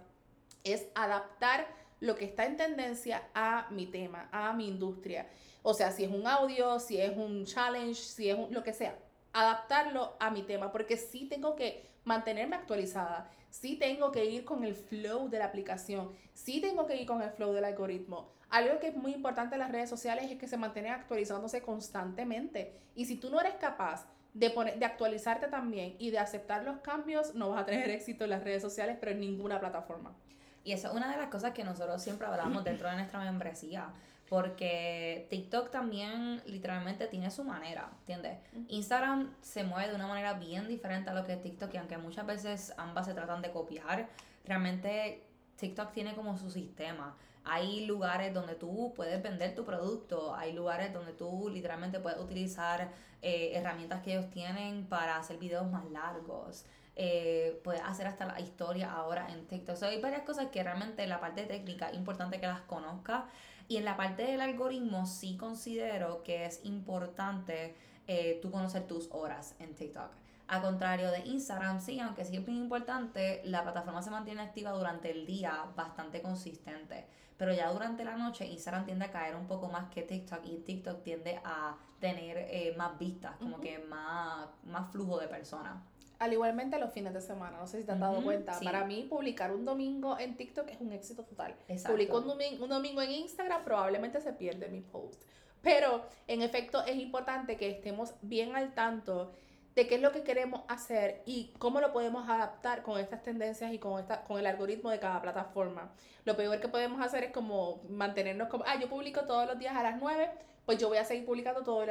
es 0.65 0.89
adaptar 0.95 1.67
lo 2.01 2.17
que 2.17 2.25
está 2.25 2.47
en 2.47 2.57
tendencia 2.57 3.23
a 3.35 3.69
mi 3.71 3.87
tema, 3.87 4.29
a 4.33 4.53
mi 4.53 4.69
industria. 4.69 5.29
O 5.63 5.75
sea, 5.75 5.93
si 5.93 6.05
es 6.05 6.11
un 6.11 6.27
audio, 6.27 6.81
si 6.81 7.01
es 7.01 7.17
un 7.17 7.45
challenge, 7.45 7.95
si 7.95 8.31
es 8.31 8.51
lo 8.51 8.63
que 8.63 8.73
sea, 8.73 8.97
adaptarlo 9.33 10.17
a 10.19 10.31
mi 10.31 10.43
tema, 10.43 10.73
porque 10.73 10.97
sí 10.97 11.27
tengo 11.27 11.55
que 11.55 11.87
mantenerme 12.05 12.57
actualizada, 12.57 13.31
sí 13.51 13.77
tengo 13.77 14.11
que 14.11 14.25
ir 14.25 14.45
con 14.45 14.65
el 14.65 14.75
flow 14.75 15.29
de 15.29 15.39
la 15.39 15.45
aplicación, 15.45 16.11
sí 16.33 16.61
tengo 16.61 16.87
que 16.87 16.97
ir 16.97 17.07
con 17.07 17.23
el 17.23 17.31
flow 17.31 17.53
del 17.53 17.65
algoritmo. 17.65 18.33
Algo 18.49 18.81
que 18.81 18.89
es 18.89 18.97
muy 18.97 19.13
importante 19.13 19.55
en 19.55 19.61
las 19.61 19.71
redes 19.71 19.91
sociales 19.91 20.31
es 20.31 20.39
que 20.39 20.49
se 20.49 20.57
mantienen 20.57 20.93
actualizándose 20.93 21.63
constantemente. 21.63 22.73
Y 22.97 23.05
si 23.05 23.17
tú 23.17 23.31
no 23.31 23.41
eres 23.41 23.55
capaz 23.55 24.09
de, 24.35 24.51
poner, 24.51 24.79
de 24.79 24.87
actualizarte 24.87 25.47
también 25.47 25.95
y 25.99 26.11
de 26.11 26.19
aceptar 26.19 26.65
los 26.65 26.79
cambios, 26.79 27.35
no 27.35 27.51
vas 27.51 27.63
a 27.63 27.67
tener 27.67 27.91
éxito 27.91 28.25
en 28.25 28.31
las 28.31 28.43
redes 28.43 28.63
sociales, 28.63 28.97
pero 28.99 29.13
en 29.13 29.21
ninguna 29.21 29.61
plataforma. 29.61 30.17
Y 30.65 30.73
esa 30.73 30.89
es 30.89 30.95
una 30.95 31.11
de 31.11 31.17
las 31.17 31.29
cosas 31.29 31.53
que 31.53 31.65
nosotros 31.65 32.03
siempre 32.03 32.27
hablamos 32.27 32.65
dentro 32.65 32.89
de 32.89 32.97
nuestra 32.97 33.21
membresía. 33.21 33.93
Porque 34.29 35.27
TikTok 35.29 35.71
también 35.71 36.41
literalmente 36.47 37.09
tiene 37.09 37.33
su 37.33 37.43
manera, 37.43 37.91
¿entiendes? 38.01 38.39
Instagram 38.69 39.35
se 39.41 39.65
mueve 39.65 39.89
de 39.89 39.97
una 39.97 40.07
manera 40.07 40.35
bien 40.35 40.69
diferente 40.69 41.11
a 41.11 41.15
lo 41.15 41.25
que 41.25 41.33
es 41.33 41.43
TikTok 41.43 41.75
y 41.75 41.79
aunque 41.79 41.99
muchas 41.99 42.27
veces 42.27 42.73
ambas 42.77 43.07
se 43.07 43.15
tratan 43.15 43.43
de 43.43 43.51
copiar, 43.51 44.09
realmente 44.45 45.25
TikTok 45.57 45.91
tiene 45.91 46.15
como 46.15 46.39
su 46.39 46.49
sistema. 46.49 47.17
Hay 47.43 47.87
lugares 47.87 48.33
donde 48.33 48.55
tú 48.55 48.93
puedes 48.95 49.21
vender 49.21 49.57
tu 49.57 49.65
producto, 49.65 50.33
hay 50.37 50.53
lugares 50.53 50.93
donde 50.93 51.13
tú 51.13 51.51
literalmente 51.53 51.99
puedes 51.99 52.21
utilizar 52.21 52.93
eh, 53.23 53.51
herramientas 53.55 54.01
que 54.03 54.13
ellos 54.13 54.31
tienen 54.31 54.87
para 54.87 55.17
hacer 55.17 55.39
videos 55.39 55.69
más 55.69 55.85
largos 55.91 56.67
eh, 56.97 57.61
puedes 57.65 57.83
hacer 57.83 58.07
hasta 58.07 58.27
la 58.27 58.41
historia 58.41 58.93
ahora 58.93 59.29
en 59.31 59.47
TikTok. 59.47 59.83
hay 59.83 60.01
varias 60.01 60.23
cosas 60.23 60.49
que 60.49 60.63
realmente 60.63 61.03
en 61.03 61.09
la 61.09 61.21
parte 61.21 61.45
técnica 61.45 61.89
es 61.91 61.97
importante 61.97 62.41
que 62.41 62.47
las 62.47 62.61
conozcas. 62.63 63.25
Y 63.69 63.77
en 63.77 63.85
la 63.85 63.97
parte 63.97 64.25
del 64.25 64.41
algoritmo 64.41 65.07
sí 65.07 65.37
considero 65.37 66.25
que 66.25 66.45
es 66.45 66.65
importante 66.65 67.77
eh, 68.09 68.41
tú 68.43 68.51
conocer 68.51 68.87
tus 68.89 69.09
horas 69.13 69.55
en 69.61 69.75
TikTok. 69.75 70.11
A 70.49 70.61
contrario 70.61 71.13
de 71.13 71.21
Instagram, 71.21 71.81
sí, 71.81 72.01
aunque 72.01 72.25
sí 72.25 72.37
es 72.37 72.45
bien 72.45 72.59
importante, 72.59 73.41
la 73.45 73.63
plataforma 73.63 74.03
se 74.03 74.11
mantiene 74.11 74.43
activa 74.43 74.73
durante 74.73 75.13
el 75.13 75.25
día 75.25 75.67
bastante 75.77 76.21
consistente. 76.21 77.07
Pero 77.37 77.55
ya 77.55 77.71
durante 77.71 78.05
la 78.05 78.17
noche 78.17 78.45
Instagram 78.47 78.85
tiende 78.85 79.05
a 79.05 79.13
caer 79.13 79.37
un 79.37 79.47
poco 79.47 79.69
más 79.69 79.89
que 79.91 80.03
TikTok 80.03 80.41
y 80.45 80.57
TikTok 80.59 81.05
tiende 81.05 81.41
a 81.45 81.77
tener 82.01 82.37
eh, 82.37 82.75
más 82.77 82.99
vistas, 82.99 83.37
como 83.37 83.61
que 83.61 83.79
más, 83.79 84.49
más 84.65 84.91
flujo 84.91 85.21
de 85.21 85.29
personas. 85.29 85.77
Al 86.21 86.35
igualmente 86.35 86.79
los 86.79 86.93
fines 86.93 87.15
de 87.15 87.23
semana, 87.23 87.57
no 87.59 87.67
sé 87.67 87.81
si 87.81 87.87
te 87.87 87.93
has 87.93 87.99
dado 87.99 88.23
cuenta. 88.23 88.61
Para 88.63 88.85
mí, 88.85 89.07
publicar 89.09 89.55
un 89.55 89.65
domingo 89.65 90.19
en 90.19 90.37
TikTok 90.37 90.69
es 90.69 90.79
un 90.79 90.93
éxito 90.93 91.25
total. 91.25 91.57
Exacto. 91.67 91.95
Publico 91.95 92.19
un 92.19 92.27
domingo, 92.27 92.65
un 92.65 92.71
domingo 92.71 93.01
en 93.01 93.11
Instagram, 93.11 93.65
probablemente 93.65 94.21
se 94.21 94.35
pierde 94.35 94.69
mi 94.69 94.83
post. 94.83 95.23
Pero, 95.63 96.05
en 96.27 96.43
efecto, 96.43 96.85
es 96.85 96.97
importante 96.97 97.57
que 97.57 97.71
estemos 97.71 98.13
bien 98.21 98.55
al 98.55 98.75
tanto 98.75 99.33
de 99.75 99.87
qué 99.87 99.97
es 99.97 100.03
lo 100.03 100.13
que 100.13 100.23
queremos 100.23 100.63
hacer 100.69 101.23
y 101.27 101.53
cómo 101.59 101.81
lo 101.81 101.93
podemos 101.93 102.29
adaptar 102.29 102.83
con 102.83 102.99
estas 102.99 103.23
tendencias 103.23 103.73
y 103.73 103.79
con, 103.79 104.01
esta, 104.01 104.25
con 104.25 104.39
el 104.39 104.47
algoritmo 104.47 104.91
de 104.91 104.99
cada 104.99 105.23
plataforma. 105.23 105.93
Lo 106.25 106.37
peor 106.37 106.61
que 106.61 106.69
podemos 106.69 107.01
hacer 107.01 107.25
es 107.25 107.33
como 107.33 107.83
mantenernos 107.89 108.49
como, 108.49 108.65
ah, 108.67 108.79
yo 108.81 108.89
publico 108.89 109.23
todos 109.23 109.47
los 109.47 109.59
días 109.59 109.77
a 109.77 109.83
las 109.83 110.01
9, 110.01 110.31
pues 110.67 110.79
yo 110.79 110.89
voy 110.89 110.99
a 110.99 111.05
seguir 111.05 111.25
publicando 111.25 111.63
todo, 111.63 111.85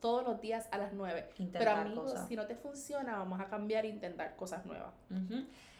todos 0.00 0.24
los 0.24 0.40
días 0.40 0.68
a 0.70 0.78
las 0.78 0.92
9. 0.92 1.28
Pero 1.52 1.70
amigos, 1.70 2.14
si 2.28 2.36
no 2.36 2.46
te 2.46 2.54
funciona, 2.54 3.18
vamos 3.18 3.40
a 3.40 3.46
cambiar 3.46 3.84
e 3.84 3.88
intentar 3.88 4.36
cosas 4.36 4.64
nuevas. 4.64 4.92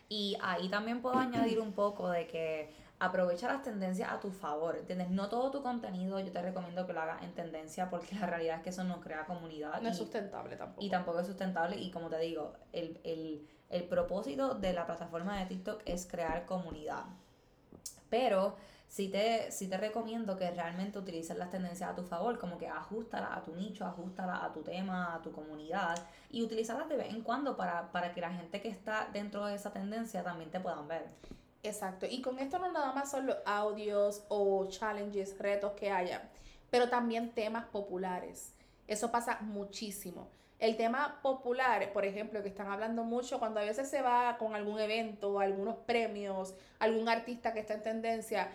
Y 0.09 0.37
ahí 0.41 0.69
también 0.69 1.03
puedo 1.03 1.17
añadir 1.17 1.59
un 1.59 1.73
poco 1.73 2.09
de 2.11 2.27
que 2.27 2.73
aprovecha 2.99 3.49
las 3.49 3.63
tendencias 3.63 4.11
a 4.11 4.21
tu 4.21 4.31
favor, 4.31 4.77
¿entiendes? 4.77 5.11
No 5.11 5.29
todo 5.29 5.51
tu 5.51 5.63
contenido 5.63 6.19
yo 6.21 6.33
te 6.33 6.41
recomiendo 6.41 6.87
que 6.87 6.93
lo 6.93 7.01
hagas 7.01 7.23
en 7.23 7.35
tendencia 7.35 7.91
porque 7.91 8.15
la 8.17 8.27
realidad 8.27 8.57
es 8.57 8.63
que 8.63 8.71
eso 8.71 8.85
no 8.85 9.01
crea 9.01 9.27
comunidad. 9.27 9.81
No 9.83 9.89
es 9.89 9.97
sustentable 9.97 10.57
tampoco. 10.57 10.85
Y 10.85 10.91
tampoco 10.91 11.21
es 11.21 11.27
sustentable 11.27 11.77
y 11.77 11.91
como 11.91 12.09
te 12.09 12.19
digo, 12.19 12.55
el, 12.73 13.01
el, 13.05 13.47
el 13.69 13.85
propósito 13.85 14.55
de 14.55 14.73
la 14.73 14.87
plataforma 14.87 15.39
de 15.39 15.47
TikTok 15.47 15.83
es 15.85 16.07
crear 16.07 16.47
comunidad. 16.47 17.05
Pero 18.09 18.57
sí 18.89 19.09
te, 19.09 19.51
sí 19.51 19.69
te 19.69 19.77
recomiendo 19.77 20.37
que 20.37 20.51
realmente 20.51 20.99
utilices 20.99 21.37
las 21.37 21.51
tendencias 21.51 21.91
a 21.91 21.95
tu 21.95 22.03
favor, 22.03 22.39
como 22.39 22.57
que 22.57 22.69
ajustalas 22.69 23.37
a 23.37 23.43
tu 23.43 23.55
nicho, 23.55 23.85
ajustalas 23.85 24.43
a 24.43 24.53
tu 24.53 24.63
tema, 24.63 25.15
a 25.15 25.23
tu 25.23 25.33
comunidad 25.33 25.99
y 26.31 26.43
utilizarlas 26.43 26.89
de 26.89 26.97
vez 26.97 27.13
en 27.13 27.23
cuando 27.23 27.57
para, 27.57 27.93
para 27.93 28.15
que 28.15 28.21
la 28.21 28.33
gente 28.33 28.61
que 28.63 28.69
está 28.69 29.09
dentro 29.13 29.45
de 29.45 29.57
esa 29.57 29.71
tendencia 29.71 30.23
también 30.23 30.51
te 30.51 30.61
puedan 30.61 30.89
ver. 30.89 31.09
Exacto, 31.63 32.07
y 32.09 32.23
con 32.23 32.39
esto 32.39 32.59
no 32.59 32.71
nada 32.71 32.93
más 32.93 33.11
son 33.11 33.27
los 33.27 33.37
audios 33.45 34.25
o 34.29 34.67
challenges, 34.69 35.37
retos 35.39 35.73
que 35.73 35.91
haya, 35.91 36.31
pero 36.71 36.89
también 36.89 37.33
temas 37.33 37.67
populares. 37.67 38.53
Eso 38.87 39.11
pasa 39.11 39.39
muchísimo. 39.41 40.29
El 40.59 40.77
tema 40.77 41.21
popular, 41.23 41.93
por 41.93 42.05
ejemplo, 42.05 42.43
que 42.43 42.49
están 42.49 42.71
hablando 42.71 43.05
mucho 43.05 43.39
cuando 43.39 43.61
a 43.61 43.65
veces 43.65 43.91
se 43.91 44.01
va 44.01 44.39
con 44.39 44.55
algún 44.55 44.79
evento, 44.79 45.39
algunos 45.39 45.77
premios, 45.77 46.55
algún 46.79 47.09
artista 47.09 47.53
que 47.53 47.61
está 47.61 47.75
en 47.75 47.83
tendencia, 47.83 48.49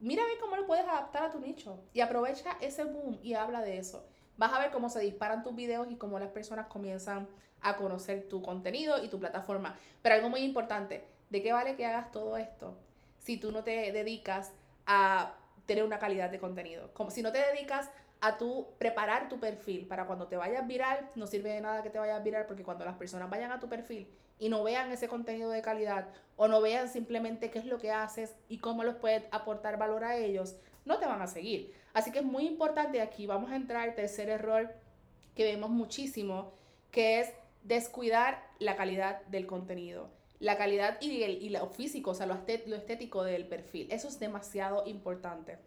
mira 0.00 0.22
a 0.22 0.40
cómo 0.40 0.56
lo 0.56 0.66
puedes 0.66 0.86
adaptar 0.86 1.24
a 1.24 1.30
tu 1.30 1.40
nicho 1.40 1.78
y 1.92 2.00
aprovecha 2.00 2.56
ese 2.60 2.84
boom 2.84 3.18
y 3.22 3.34
habla 3.34 3.60
de 3.60 3.78
eso. 3.78 4.06
Vas 4.38 4.52
a 4.54 4.60
ver 4.60 4.70
cómo 4.70 4.88
se 4.88 5.00
disparan 5.00 5.42
tus 5.42 5.54
videos 5.54 5.88
y 5.90 5.96
cómo 5.96 6.18
las 6.18 6.30
personas 6.30 6.68
comienzan 6.68 7.28
a 7.60 7.76
conocer 7.76 8.28
tu 8.28 8.40
contenido 8.40 9.02
y 9.02 9.08
tu 9.08 9.20
plataforma. 9.20 9.76
Pero 10.00 10.14
algo 10.14 10.30
muy 10.30 10.40
importante, 10.40 11.04
¿de 11.32 11.42
qué 11.42 11.52
vale 11.52 11.74
que 11.76 11.86
hagas 11.86 12.12
todo 12.12 12.36
esto 12.36 12.76
si 13.18 13.38
tú 13.38 13.50
no 13.52 13.64
te 13.64 13.90
dedicas 13.90 14.52
a 14.86 15.34
tener 15.66 15.82
una 15.82 15.98
calidad 15.98 16.28
de 16.30 16.38
contenido? 16.38 16.92
Como 16.92 17.10
si 17.10 17.22
no 17.22 17.32
te 17.32 17.38
dedicas 17.38 17.90
a 18.20 18.36
tú 18.36 18.68
preparar 18.78 19.30
tu 19.30 19.40
perfil 19.40 19.86
para 19.86 20.06
cuando 20.06 20.28
te 20.28 20.36
vayas 20.36 20.66
viral, 20.66 21.10
no 21.14 21.26
sirve 21.26 21.54
de 21.54 21.62
nada 21.62 21.82
que 21.82 21.88
te 21.88 21.98
vayas 21.98 22.22
viral 22.22 22.44
porque 22.46 22.62
cuando 22.62 22.84
las 22.84 22.96
personas 22.96 23.30
vayan 23.30 23.50
a 23.50 23.58
tu 23.58 23.68
perfil 23.68 24.06
y 24.38 24.50
no 24.50 24.62
vean 24.62 24.92
ese 24.92 25.08
contenido 25.08 25.50
de 25.50 25.62
calidad 25.62 26.06
o 26.36 26.48
no 26.48 26.60
vean 26.60 26.90
simplemente 26.90 27.50
qué 27.50 27.60
es 27.60 27.64
lo 27.64 27.78
que 27.78 27.90
haces 27.90 28.36
y 28.48 28.58
cómo 28.58 28.84
los 28.84 28.96
puedes 28.96 29.24
aportar 29.30 29.78
valor 29.78 30.04
a 30.04 30.16
ellos, 30.16 30.56
no 30.84 30.98
te 30.98 31.06
van 31.06 31.22
a 31.22 31.26
seguir. 31.26 31.72
Así 31.94 32.12
que 32.12 32.18
es 32.18 32.24
muy 32.24 32.46
importante 32.46 33.00
aquí, 33.00 33.26
vamos 33.26 33.50
a 33.50 33.56
entrar 33.56 33.88
al 33.88 33.94
tercer 33.94 34.28
error 34.28 34.70
que 35.34 35.44
vemos 35.44 35.70
muchísimo, 35.70 36.52
que 36.90 37.20
es 37.20 37.32
descuidar 37.62 38.46
la 38.58 38.76
calidad 38.76 39.22
del 39.22 39.46
contenido. 39.46 40.10
La 40.42 40.58
calidad 40.58 41.00
y, 41.00 41.22
el, 41.22 41.42
y 41.42 41.48
lo 41.48 41.66
físico, 41.68 42.10
o 42.10 42.14
sea, 42.14 42.26
lo, 42.26 42.34
estético 42.34 43.24
del 43.24 43.46
perfil. 43.46 43.88
Eso 43.90 44.08
es 44.08 44.18
demasiado 44.18 44.84
importante. 44.86 45.58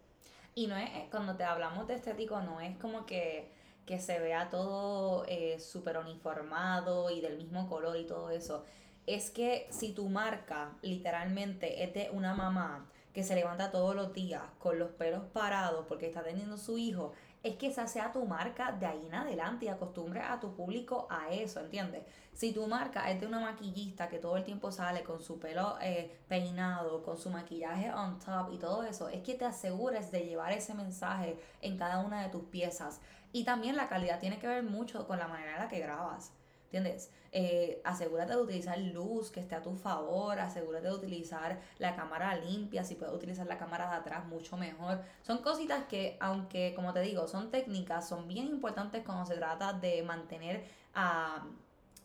Y 0.54 0.68
no 0.68 0.76
es, 0.76 0.90
cuando 1.10 1.36
te 1.36 1.44
hablamos 1.44 1.88
de 1.88 1.94
estético, 1.94 2.40
no 2.40 2.60
es 2.60 2.76
como 2.78 3.06
que 3.06 3.50
que 3.86 4.00
se 4.00 4.18
vea 4.18 4.50
todo 4.50 5.24
eh, 5.28 5.58
súper 5.60 5.96
uniformado 5.96 7.08
y 7.10 7.20
del 7.20 7.38
mismo 7.38 7.68
color 7.68 7.96
y 7.96 8.04
todo 8.04 8.30
eso. 8.30 8.64
Es 9.06 9.30
que 9.30 9.68
si 9.70 9.92
tu 9.92 10.08
marca 10.08 10.76
literalmente 10.82 11.84
es 11.84 11.94
de 11.94 12.10
una 12.10 12.34
mamá 12.34 12.90
que 13.14 13.22
se 13.22 13.36
levanta 13.36 13.70
todos 13.70 13.94
los 13.94 14.12
días 14.12 14.42
con 14.58 14.78
los 14.78 14.90
pelos 14.90 15.22
parados 15.32 15.86
porque 15.88 16.06
está 16.06 16.24
teniendo 16.24 16.58
su 16.58 16.76
hijo, 16.76 17.12
es 17.46 17.56
que 17.56 17.68
esa 17.68 17.86
sea 17.86 18.12
tu 18.12 18.24
marca 18.26 18.72
de 18.72 18.86
ahí 18.86 19.06
en 19.06 19.14
adelante 19.14 19.66
y 19.66 19.68
acostumbre 19.68 20.20
a 20.20 20.40
tu 20.40 20.54
público 20.54 21.06
a 21.08 21.30
eso, 21.30 21.60
¿entiendes? 21.60 22.02
Si 22.32 22.52
tu 22.52 22.66
marca 22.66 23.08
es 23.10 23.20
de 23.20 23.26
una 23.26 23.40
maquillista 23.40 24.08
que 24.08 24.18
todo 24.18 24.36
el 24.36 24.44
tiempo 24.44 24.72
sale 24.72 25.02
con 25.04 25.22
su 25.22 25.38
pelo 25.38 25.76
eh, 25.80 26.18
peinado, 26.28 27.02
con 27.02 27.16
su 27.16 27.30
maquillaje 27.30 27.92
on 27.92 28.18
top 28.18 28.52
y 28.52 28.58
todo 28.58 28.82
eso, 28.82 29.08
es 29.08 29.22
que 29.22 29.34
te 29.34 29.44
asegures 29.44 30.10
de 30.10 30.26
llevar 30.26 30.52
ese 30.52 30.74
mensaje 30.74 31.38
en 31.62 31.78
cada 31.78 32.00
una 32.00 32.22
de 32.22 32.30
tus 32.30 32.42
piezas. 32.44 33.00
Y 33.32 33.44
también 33.44 33.76
la 33.76 33.88
calidad 33.88 34.18
tiene 34.18 34.38
que 34.38 34.48
ver 34.48 34.64
mucho 34.64 35.06
con 35.06 35.18
la 35.18 35.28
manera 35.28 35.54
en 35.54 35.60
la 35.60 35.68
que 35.68 35.78
grabas. 35.78 36.32
¿Entiendes? 36.76 37.10
Eh, 37.32 37.80
asegúrate 37.84 38.32
de 38.32 38.40
utilizar 38.40 38.78
luz 38.78 39.30
que 39.30 39.40
esté 39.40 39.54
a 39.54 39.62
tu 39.62 39.74
favor, 39.74 40.38
asegúrate 40.38 40.88
de 40.88 40.94
utilizar 40.94 41.60
la 41.78 41.96
cámara 41.96 42.36
limpia, 42.36 42.84
si 42.84 42.94
puedes 42.94 43.14
utilizar 43.14 43.46
la 43.46 43.58
cámara 43.58 43.88
de 43.90 43.96
atrás 43.96 44.26
mucho 44.26 44.56
mejor. 44.56 45.00
Son 45.22 45.38
cositas 45.38 45.84
que, 45.84 46.16
aunque 46.20 46.74
como 46.74 46.92
te 46.92 47.00
digo, 47.00 47.26
son 47.28 47.50
técnicas, 47.50 48.08
son 48.08 48.28
bien 48.28 48.46
importantes 48.46 49.04
cuando 49.04 49.26
se 49.26 49.34
trata 49.34 49.72
de 49.72 50.02
mantener 50.02 50.64
a 50.94 51.46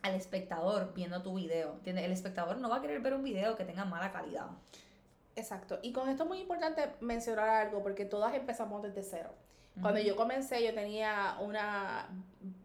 al 0.01 0.15
espectador 0.15 0.93
viendo 0.95 1.21
tu 1.21 1.35
video. 1.35 1.73
¿Entiendes? 1.73 2.05
El 2.05 2.11
espectador 2.11 2.57
no 2.57 2.69
va 2.69 2.77
a 2.77 2.81
querer 2.81 3.01
ver 3.01 3.13
un 3.13 3.23
video 3.23 3.55
que 3.55 3.65
tenga 3.65 3.85
mala 3.85 4.11
calidad. 4.11 4.47
Exacto. 5.35 5.77
Y 5.83 5.91
con 5.93 6.09
esto 6.09 6.23
es 6.23 6.29
muy 6.29 6.39
importante 6.39 6.89
mencionar 7.01 7.49
algo 7.49 7.83
porque 7.83 8.05
todas 8.05 8.33
empezamos 8.33 8.81
desde 8.81 9.03
cero. 9.03 9.29
Cuando 9.79 10.01
yo 10.01 10.15
comencé 10.15 10.63
yo 10.63 10.73
tenía 10.73 11.37
una, 11.39 12.09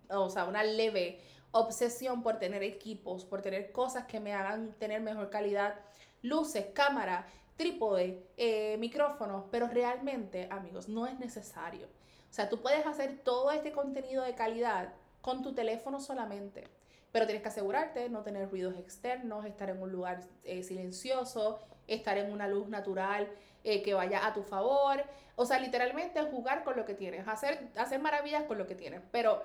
o 0.09 0.29
sea, 0.29 0.45
una 0.45 0.65
leve 0.65 1.21
obsesión 1.59 2.23
por 2.23 2.39
tener 2.39 2.63
equipos, 2.63 3.25
por 3.25 3.43
tener 3.43 3.73
cosas 3.73 4.07
que 4.07 4.21
me 4.21 4.33
hagan 4.33 4.73
tener 4.75 5.01
mejor 5.01 5.31
calidad, 5.31 5.75
luces, 6.23 6.67
cámara, 6.75 7.27
trípode, 7.57 8.27
eh, 8.37 8.77
micrófonos, 8.79 9.45
pero 9.51 9.67
realmente, 9.69 10.49
amigos, 10.51 10.89
no 10.89 11.07
es 11.07 11.19
necesario. 11.19 11.87
O 12.31 12.35
sea, 12.37 12.49
tú 12.49 12.61
puedes 12.61 12.87
hacer 12.87 13.21
todo 13.25 13.51
este 13.51 13.73
contenido 13.73 14.23
de 14.23 14.35
calidad 14.35 14.93
con 15.21 15.43
tu 15.43 15.55
teléfono 15.55 16.01
solamente. 16.01 16.69
Pero 17.13 17.27
tienes 17.27 17.43
que 17.43 17.49
asegurarte, 17.49 18.09
no 18.11 18.23
tener 18.23 18.51
ruidos 18.51 18.77
externos, 18.77 19.47
estar 19.47 19.71
en 19.71 19.81
un 19.81 19.91
lugar 19.91 20.21
eh, 20.45 20.63
silencioso, 20.63 21.61
estar 21.87 22.19
en 22.19 22.31
una 22.31 22.47
luz 22.47 22.69
natural 22.69 23.29
eh, 23.65 23.83
que 23.83 23.95
vaya 23.95 24.27
a 24.27 24.35
tu 24.35 24.43
favor. 24.43 25.03
O 25.35 25.47
sea, 25.47 25.59
literalmente 25.59 26.21
jugar 26.23 26.63
con 26.63 26.77
lo 26.77 26.85
que 26.85 26.95
tienes, 26.95 27.27
hacer, 27.27 27.71
hacer 27.77 28.01
maravillas 28.01 28.45
con 28.45 28.59
lo 28.59 28.67
que 28.67 28.75
tienes. 28.75 29.01
Pero 29.11 29.43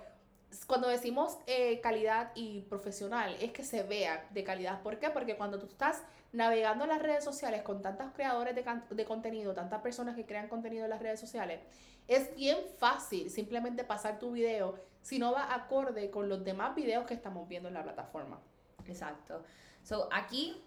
cuando 0.68 0.88
decimos 0.88 1.38
eh, 1.48 1.80
calidad 1.82 2.32
y 2.36 2.62
profesional, 2.62 3.36
es 3.40 3.52
que 3.52 3.64
se 3.64 3.84
vea 3.84 4.28
de 4.32 4.44
calidad. 4.44 4.82
¿Por 4.82 5.00
qué? 5.00 5.10
Porque 5.10 5.36
cuando 5.36 5.60
tú 5.60 5.66
estás 5.66 6.04
navegando 6.34 6.84
en 6.86 6.90
las 6.90 7.02
redes 7.02 7.24
sociales 7.24 7.62
con 7.62 7.82
tantos 7.82 8.12
creadores 8.14 8.56
de, 8.56 8.66
de 8.90 9.06
contenido, 9.06 9.54
tantas 9.54 9.82
personas 9.82 10.16
que 10.16 10.26
crean 10.26 10.48
contenido 10.48 10.84
en 10.86 10.90
las 10.90 11.02
redes 11.02 11.20
sociales, 11.20 11.60
es 12.08 12.36
bien 12.36 12.58
fácil 12.78 13.30
simplemente 13.30 13.84
pasar 13.84 14.20
tu 14.20 14.32
video 14.32 14.76
si 15.02 15.20
no 15.20 15.32
va 15.32 15.54
acorde 15.54 16.10
con 16.12 16.30
los 16.30 16.44
demás 16.44 16.76
videos 16.76 17.06
que 17.06 17.14
estamos 17.14 17.48
viendo 17.48 17.70
en 17.70 17.74
la 17.74 17.84
plataforma. 17.84 18.40
Exacto. 18.86 19.44
So, 19.84 20.10
aquí 20.12 20.62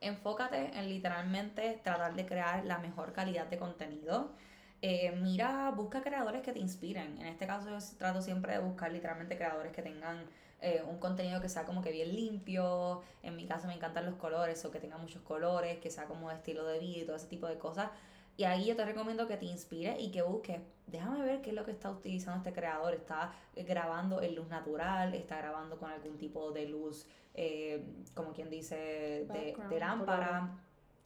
enfócate 0.00 0.78
en 0.78 0.88
literalmente 0.88 1.80
tratar 1.82 2.14
de 2.14 2.26
crear 2.26 2.64
la 2.64 2.78
mejor 2.78 3.12
calidad 3.12 3.46
de 3.46 3.58
contenido. 3.58 4.32
Eh, 4.80 5.12
mira, 5.20 5.70
busca 5.72 6.02
creadores 6.02 6.42
que 6.42 6.52
te 6.52 6.60
inspiren. 6.60 7.18
En 7.18 7.26
este 7.26 7.46
caso 7.46 7.68
yo 7.70 7.78
trato 7.96 8.22
siempre 8.22 8.52
de 8.52 8.60
buscar 8.60 8.92
literalmente 8.92 9.36
creadores 9.36 9.72
que 9.72 9.82
tengan 9.82 10.24
eh, 10.60 10.82
un 10.88 10.98
contenido 10.98 11.40
que 11.40 11.48
sea 11.48 11.64
como 11.64 11.82
que 11.82 11.90
bien 11.90 12.14
limpio. 12.14 13.02
En 13.22 13.36
mi 13.36 13.46
caso 13.46 13.66
me 13.66 13.74
encantan 13.74 14.06
los 14.06 14.14
colores 14.14 14.64
o 14.64 14.70
que 14.70 14.78
tenga 14.78 14.96
muchos 14.98 15.22
colores, 15.22 15.78
que 15.78 15.90
sea 15.90 16.04
como 16.04 16.28
de 16.28 16.36
estilo 16.36 16.64
de 16.64 16.78
vida 16.78 16.98
y 16.98 17.04
todo 17.04 17.16
ese 17.16 17.26
tipo 17.26 17.46
de 17.46 17.58
cosas. 17.58 17.90
Y 18.36 18.44
ahí 18.44 18.66
yo 18.66 18.76
te 18.76 18.84
recomiendo 18.84 19.26
que 19.26 19.36
te 19.36 19.46
inspire 19.46 20.00
y 20.00 20.12
que 20.12 20.22
busques. 20.22 20.60
Déjame 20.86 21.22
ver 21.22 21.42
qué 21.42 21.50
es 21.50 21.56
lo 21.56 21.64
que 21.64 21.72
está 21.72 21.90
utilizando 21.90 22.38
este 22.38 22.52
creador. 22.52 22.94
Está 22.94 23.32
grabando 23.56 24.22
en 24.22 24.36
luz 24.36 24.48
natural, 24.48 25.12
está 25.14 25.38
grabando 25.38 25.76
con 25.76 25.90
algún 25.90 26.16
tipo 26.18 26.52
de 26.52 26.66
luz, 26.66 27.04
eh, 27.34 27.84
como 28.14 28.32
quien 28.32 28.48
dice, 28.48 29.26
de, 29.26 29.56
lámpara. 29.78 30.56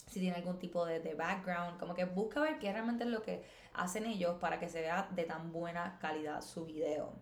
Si 0.07 0.21
tiene 0.21 0.37
algún 0.37 0.59
tipo 0.59 0.85
de, 0.85 1.00
de 1.00 1.14
background. 1.14 1.79
Como 1.81 1.95
que 1.95 2.05
busca 2.05 2.43
ver 2.43 2.59
qué 2.59 2.71
realmente 2.71 3.05
es 3.05 3.11
lo 3.11 3.23
que 3.23 3.43
hacen 3.75 4.07
ellos 4.07 4.37
para 4.41 4.59
que 4.59 4.69
se 4.69 4.81
vea 4.81 5.09
de 5.11 5.25
tan 5.25 5.52
buena 5.52 5.99
calidad 6.00 6.43
su 6.43 6.67
video. 6.67 7.12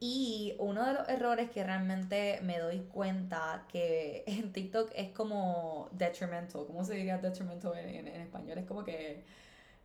Y 0.00 0.54
uno 0.58 0.84
de 0.84 0.92
los 0.92 1.08
errores 1.08 1.50
que 1.50 1.64
realmente 1.64 2.40
me 2.42 2.58
doy 2.58 2.80
cuenta 2.92 3.64
que 3.68 4.24
en 4.26 4.52
TikTok 4.52 4.90
es 4.94 5.10
como 5.12 5.88
detrimental. 5.92 6.66
¿Cómo 6.66 6.84
se 6.84 6.94
diría 6.94 7.18
detrimental 7.18 7.78
en, 7.78 8.08
español? 8.08 8.58
Es 8.58 8.66
como 8.66 8.84
que 8.84 9.24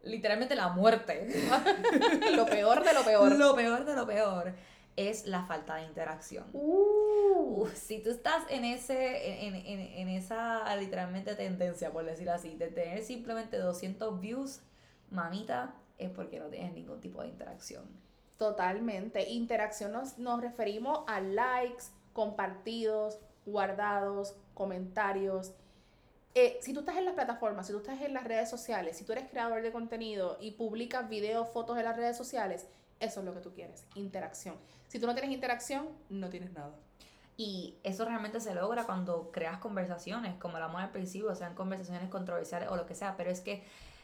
literalmente 0.03 0.55
la 0.55 0.69
muerte. 0.69 1.25
lo 2.35 2.45
peor 2.45 2.83
de 2.83 2.93
lo 2.93 3.03
peor. 3.05 3.35
Lo 3.37 3.55
peor 3.55 3.85
de 3.85 3.95
lo 3.95 4.05
peor 4.05 4.53
es 4.97 5.25
la 5.25 5.45
falta 5.45 5.75
de 5.75 5.83
interacción. 5.83 6.45
Uh. 6.51 7.67
si 7.73 7.99
tú 7.99 8.09
estás 8.09 8.43
en 8.49 8.65
ese 8.65 9.47
en, 9.47 9.55
en, 9.55 9.79
en, 9.79 10.09
esa 10.09 10.75
literalmente 10.75 11.35
tendencia, 11.35 11.91
por 11.91 12.03
decir 12.03 12.29
así, 12.29 12.55
de 12.55 12.67
tener 12.67 13.01
simplemente 13.03 13.57
200 13.57 14.19
views, 14.19 14.59
mamita, 15.11 15.75
es 15.97 16.09
porque 16.09 16.39
no 16.39 16.47
tienes 16.47 16.73
ningún 16.73 17.01
tipo 17.01 17.21
de 17.21 17.27
interacción. 17.27 17.83
Totalmente. 18.37 19.29
Interacción 19.29 19.91
nos, 19.91 20.41
referimos 20.41 21.03
a 21.07 21.19
likes, 21.19 21.83
compartidos, 22.13 23.19
guardados, 23.45 24.35
comentarios. 24.53 25.53
Eh, 26.35 26.57
si 26.61 26.73
tú 26.73 26.79
estás 26.79 26.95
en 26.95 27.05
las 27.05 27.15
plataformas, 27.15 27.67
si 27.67 27.73
tú 27.73 27.79
estás 27.79 28.01
en 28.01 28.13
las 28.13 28.23
redes 28.23 28.49
sociales, 28.49 28.97
si 28.97 29.03
tú 29.03 29.11
eres 29.11 29.29
creador 29.29 29.61
de 29.61 29.73
contenido 29.73 30.37
y 30.39 30.51
publicas 30.51 31.09
videos, 31.09 31.49
fotos 31.49 31.77
en 31.77 31.83
las 31.83 31.97
redes 31.97 32.15
sociales, 32.15 32.65
eso 33.01 33.19
es 33.19 33.25
lo 33.25 33.33
que 33.33 33.41
tú 33.41 33.53
quieres, 33.53 33.85
interacción. 33.95 34.55
Si 34.87 34.99
tú 34.99 35.07
no 35.07 35.13
tienes 35.13 35.31
interacción, 35.31 35.89
no 36.09 36.29
tienes 36.29 36.53
nada. 36.53 36.71
Y 37.35 37.77
eso 37.83 38.05
realmente 38.05 38.39
se 38.39 38.53
logra 38.53 38.85
cuando 38.85 39.31
creas 39.31 39.59
conversaciones, 39.59 40.35
como 40.39 40.55
hablamos 40.55 40.81
al 40.81 40.91
principio, 40.91 41.33
sean 41.35 41.55
conversaciones 41.55 42.09
controversiales 42.09 42.69
o 42.69 42.75
lo 42.75 42.85
que 42.85 42.95
sea, 42.95 43.15
pero 43.17 43.31
es 43.31 43.41
que 43.41 43.63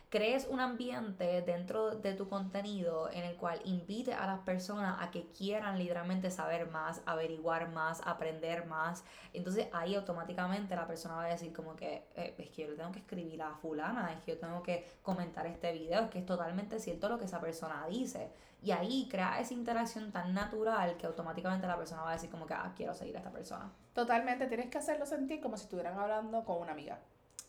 crees 0.09 0.47
un 0.47 0.59
ambiente 0.59 1.41
dentro 1.41 1.95
de 1.95 2.13
tu 2.13 2.27
contenido 2.27 3.09
en 3.11 3.23
el 3.23 3.35
cual 3.35 3.59
invite 3.65 4.13
a 4.13 4.25
las 4.27 4.39
personas 4.39 4.97
a 5.01 5.11
que 5.11 5.27
quieran 5.31 5.77
literalmente 5.77 6.29
saber 6.31 6.69
más, 6.69 7.01
averiguar 7.05 7.69
más, 7.71 8.01
aprender 8.05 8.65
más. 8.65 9.03
Entonces 9.33 9.67
ahí 9.73 9.95
automáticamente 9.95 10.75
la 10.75 10.87
persona 10.87 11.15
va 11.15 11.25
a 11.25 11.29
decir 11.29 11.53
como 11.53 11.75
que 11.75 12.07
eh, 12.15 12.35
es 12.37 12.49
que 12.49 12.63
yo 12.63 12.69
le 12.69 12.75
tengo 12.75 12.91
que 12.91 12.99
escribir 12.99 13.41
a 13.41 13.55
fulana, 13.55 14.13
es 14.13 14.23
que 14.23 14.31
yo 14.33 14.39
tengo 14.39 14.61
que 14.61 14.87
comentar 15.01 15.47
este 15.47 15.71
video, 15.73 16.03
es 16.03 16.09
que 16.09 16.19
es 16.19 16.25
totalmente 16.25 16.79
cierto 16.79 17.09
lo 17.09 17.17
que 17.17 17.25
esa 17.25 17.41
persona 17.41 17.85
dice. 17.87 18.31
Y 18.61 18.71
ahí 18.71 19.07
crea 19.09 19.39
esa 19.39 19.53
interacción 19.53 20.11
tan 20.11 20.33
natural 20.33 20.97
que 20.97 21.05
automáticamente 21.05 21.67
la 21.67 21.77
persona 21.77 22.01
va 22.01 22.11
a 22.11 22.13
decir 22.13 22.29
como 22.29 22.47
que 22.47 22.53
ah, 22.53 22.73
quiero 22.75 22.93
seguir 22.93 23.15
a 23.15 23.19
esta 23.19 23.31
persona. 23.31 23.71
Totalmente, 23.93 24.47
tienes 24.47 24.69
que 24.69 24.77
hacerlo 24.77 25.05
sentir 25.05 25.39
como 25.39 25.57
si 25.57 25.63
estuvieran 25.63 25.97
hablando 25.99 26.43
con 26.43 26.61
una 26.61 26.71
amiga. 26.71 26.99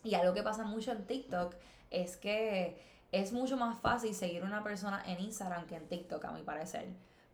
Y 0.03 0.13
algo 0.13 0.33
que 0.33 0.43
pasa 0.43 0.63
mucho 0.63 0.91
en 0.91 1.05
TikTok 1.05 1.55
es 1.91 2.17
que 2.17 2.81
es 3.11 3.31
mucho 3.31 3.57
más 3.57 3.79
fácil 3.79 4.13
seguir 4.13 4.43
una 4.43 4.63
persona 4.63 5.03
en 5.05 5.19
Instagram 5.19 5.65
que 5.67 5.75
en 5.75 5.87
TikTok, 5.87 6.25
a 6.25 6.31
mi 6.31 6.43
parecer. 6.43 6.87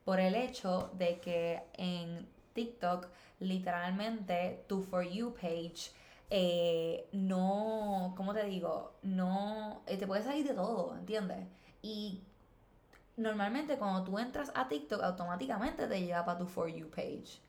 Por 0.05 0.19
el 0.19 0.35
hecho 0.35 0.91
de 0.93 1.19
que 1.19 1.63
en 1.73 2.27
TikTok, 2.53 3.07
literalmente, 3.39 4.63
tu 4.67 4.81
For 4.83 5.03
You 5.03 5.33
page 5.33 5.91
eh, 6.35 7.07
no, 7.11 8.15
¿cómo 8.17 8.33
te 8.33 8.43
digo? 8.45 8.93
No, 9.03 9.83
eh, 9.85 9.97
te 9.97 10.07
puede 10.07 10.23
salir 10.23 10.47
de 10.47 10.55
todo, 10.55 10.95
¿entiendes? 10.97 11.47
Y 11.83 12.23
normalmente 13.17 13.77
cuando 13.77 14.03
tú 14.03 14.17
entras 14.17 14.51
a 14.55 14.67
TikTok, 14.67 15.03
automáticamente 15.03 15.85
te 15.85 16.01
lleva 16.01 16.25
para 16.25 16.39
tu 16.39 16.47
For 16.47 16.67
You 16.69 16.89
page. 16.89 17.39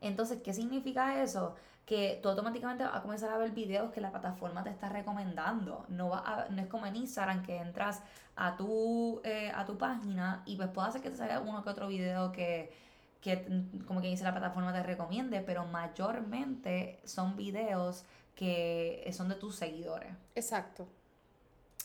Entonces, 0.00 0.40
¿qué 0.42 0.54
significa 0.54 1.22
eso? 1.22 1.54
Que 1.84 2.20
tú 2.22 2.28
automáticamente 2.28 2.84
vas 2.84 2.94
a 2.94 3.02
comenzar 3.02 3.30
a 3.30 3.38
ver 3.38 3.50
videos 3.50 3.92
que 3.92 4.00
la 4.00 4.10
plataforma 4.10 4.62
te 4.62 4.70
está 4.70 4.88
recomendando. 4.88 5.84
No, 5.88 6.08
va 6.10 6.46
no 6.50 6.62
es 6.62 6.68
como 6.68 6.86
en 6.86 6.96
Instagram 6.96 7.42
que 7.42 7.56
entras 7.56 8.02
a 8.36 8.56
tu, 8.56 9.20
eh, 9.24 9.52
a 9.54 9.64
tu 9.64 9.76
página 9.76 10.42
y 10.46 10.56
pues 10.56 10.68
puede 10.68 10.92
ser 10.92 11.02
que 11.02 11.10
te 11.10 11.16
salga 11.16 11.40
uno 11.40 11.62
que 11.62 11.70
otro 11.70 11.88
video 11.88 12.32
que, 12.32 12.72
que, 13.20 13.66
como 13.86 14.00
que 14.00 14.08
dice 14.08 14.24
la 14.24 14.32
plataforma 14.32 14.72
te 14.72 14.82
recomiende, 14.82 15.40
pero 15.40 15.64
mayormente 15.66 17.00
son 17.04 17.36
videos 17.36 18.04
que 18.34 19.08
son 19.12 19.28
de 19.28 19.34
tus 19.34 19.56
seguidores. 19.56 20.12
Exacto. 20.34 20.88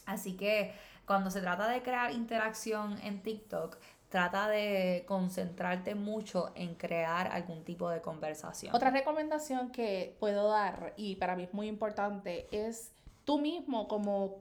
Así 0.06 0.38
que 0.38 0.74
cuando 1.06 1.30
se 1.30 1.42
trata 1.42 1.68
de 1.68 1.82
crear 1.82 2.12
interacción 2.12 2.98
en 3.04 3.22
TikTok, 3.22 3.78
trata 4.16 4.48
de 4.48 5.04
concentrarte 5.10 5.94
mucho 5.94 6.54
en 6.56 6.76
crear 6.76 7.28
algún 7.28 7.66
tipo 7.66 7.90
de 7.90 8.00
conversación. 8.00 8.74
Otra 8.74 8.90
recomendación 8.90 9.72
que 9.72 10.16
puedo 10.22 10.48
dar, 10.48 10.94
y 10.96 11.18
para 11.18 11.36
mí 11.36 11.44
es 11.44 11.54
muy 11.54 11.68
importante, 11.68 12.48
es 12.50 12.94
tú 13.26 13.40
mismo 13.40 13.90
como 13.90 14.38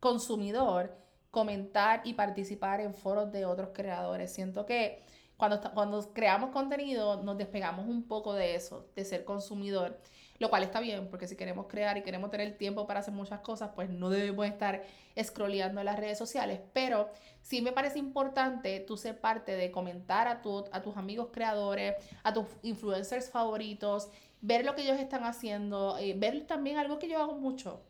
consumidor 0.00 0.98
comentar 1.30 2.00
y 2.02 2.14
participar 2.14 2.80
en 2.80 2.92
foros 2.92 3.30
de 3.30 3.44
otros 3.44 3.68
creadores. 3.72 4.32
Siento 4.32 4.66
que 4.66 5.04
cuando, 5.36 5.60
cuando 5.74 6.12
creamos 6.12 6.50
contenido 6.50 7.22
nos 7.22 7.38
despegamos 7.38 7.86
un 7.86 8.08
poco 8.08 8.34
de 8.34 8.56
eso, 8.56 8.88
de 8.96 9.04
ser 9.04 9.24
consumidor 9.24 9.96
lo 10.38 10.50
cual 10.50 10.62
está 10.62 10.80
bien, 10.80 11.08
porque 11.08 11.28
si 11.28 11.36
queremos 11.36 11.66
crear 11.68 11.96
y 11.96 12.02
queremos 12.02 12.30
tener 12.30 12.56
tiempo 12.56 12.86
para 12.86 13.00
hacer 13.00 13.14
muchas 13.14 13.40
cosas, 13.40 13.70
pues 13.74 13.88
no 13.88 14.10
debemos 14.10 14.46
estar 14.46 14.82
scrolleando 15.22 15.80
en 15.80 15.86
las 15.86 15.98
redes 15.98 16.18
sociales, 16.18 16.60
pero 16.72 17.08
sí 17.40 17.62
me 17.62 17.72
parece 17.72 17.98
importante 17.98 18.80
tú 18.80 18.96
ser 18.96 19.20
parte 19.20 19.52
de 19.52 19.70
comentar 19.70 20.26
a, 20.26 20.42
tu, 20.42 20.64
a 20.72 20.82
tus 20.82 20.96
amigos 20.96 21.28
creadores, 21.32 21.94
a 22.22 22.32
tus 22.32 22.46
influencers 22.62 23.30
favoritos, 23.30 24.08
ver 24.40 24.64
lo 24.64 24.74
que 24.74 24.82
ellos 24.82 24.98
están 24.98 25.24
haciendo, 25.24 25.96
eh, 25.98 26.14
ver 26.16 26.46
también 26.46 26.78
algo 26.78 26.98
que 26.98 27.08
yo 27.08 27.18
hago 27.18 27.34
mucho, 27.34 27.80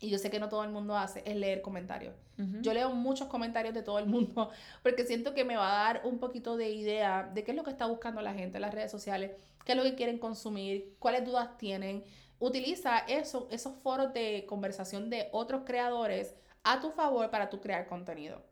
y 0.00 0.10
yo 0.10 0.18
sé 0.18 0.30
que 0.30 0.38
no 0.38 0.48
todo 0.48 0.62
el 0.64 0.70
mundo 0.70 0.96
hace, 0.96 1.22
es 1.24 1.36
leer 1.36 1.62
comentarios. 1.62 2.14
Yo 2.62 2.74
leo 2.74 2.90
muchos 2.90 3.28
comentarios 3.28 3.74
de 3.74 3.82
todo 3.82 4.00
el 4.00 4.06
mundo 4.06 4.50
porque 4.82 5.04
siento 5.04 5.34
que 5.34 5.44
me 5.44 5.56
va 5.56 5.70
a 5.70 5.84
dar 5.84 6.02
un 6.04 6.18
poquito 6.18 6.56
de 6.56 6.70
idea 6.70 7.30
de 7.32 7.44
qué 7.44 7.52
es 7.52 7.56
lo 7.56 7.62
que 7.62 7.70
está 7.70 7.86
buscando 7.86 8.20
la 8.22 8.34
gente 8.34 8.58
en 8.58 8.62
las 8.62 8.74
redes 8.74 8.90
sociales, 8.90 9.30
qué 9.64 9.72
es 9.72 9.78
lo 9.78 9.84
que 9.84 9.94
quieren 9.94 10.18
consumir, 10.18 10.96
cuáles 10.98 11.24
dudas 11.24 11.56
tienen. 11.58 12.04
Utiliza 12.38 12.98
eso, 12.98 13.48
esos 13.50 13.74
foros 13.82 14.12
de 14.12 14.44
conversación 14.48 15.10
de 15.10 15.28
otros 15.32 15.62
creadores 15.64 16.34
a 16.62 16.80
tu 16.80 16.90
favor 16.90 17.30
para 17.30 17.50
tu 17.50 17.60
crear 17.60 17.86
contenido. 17.86 18.42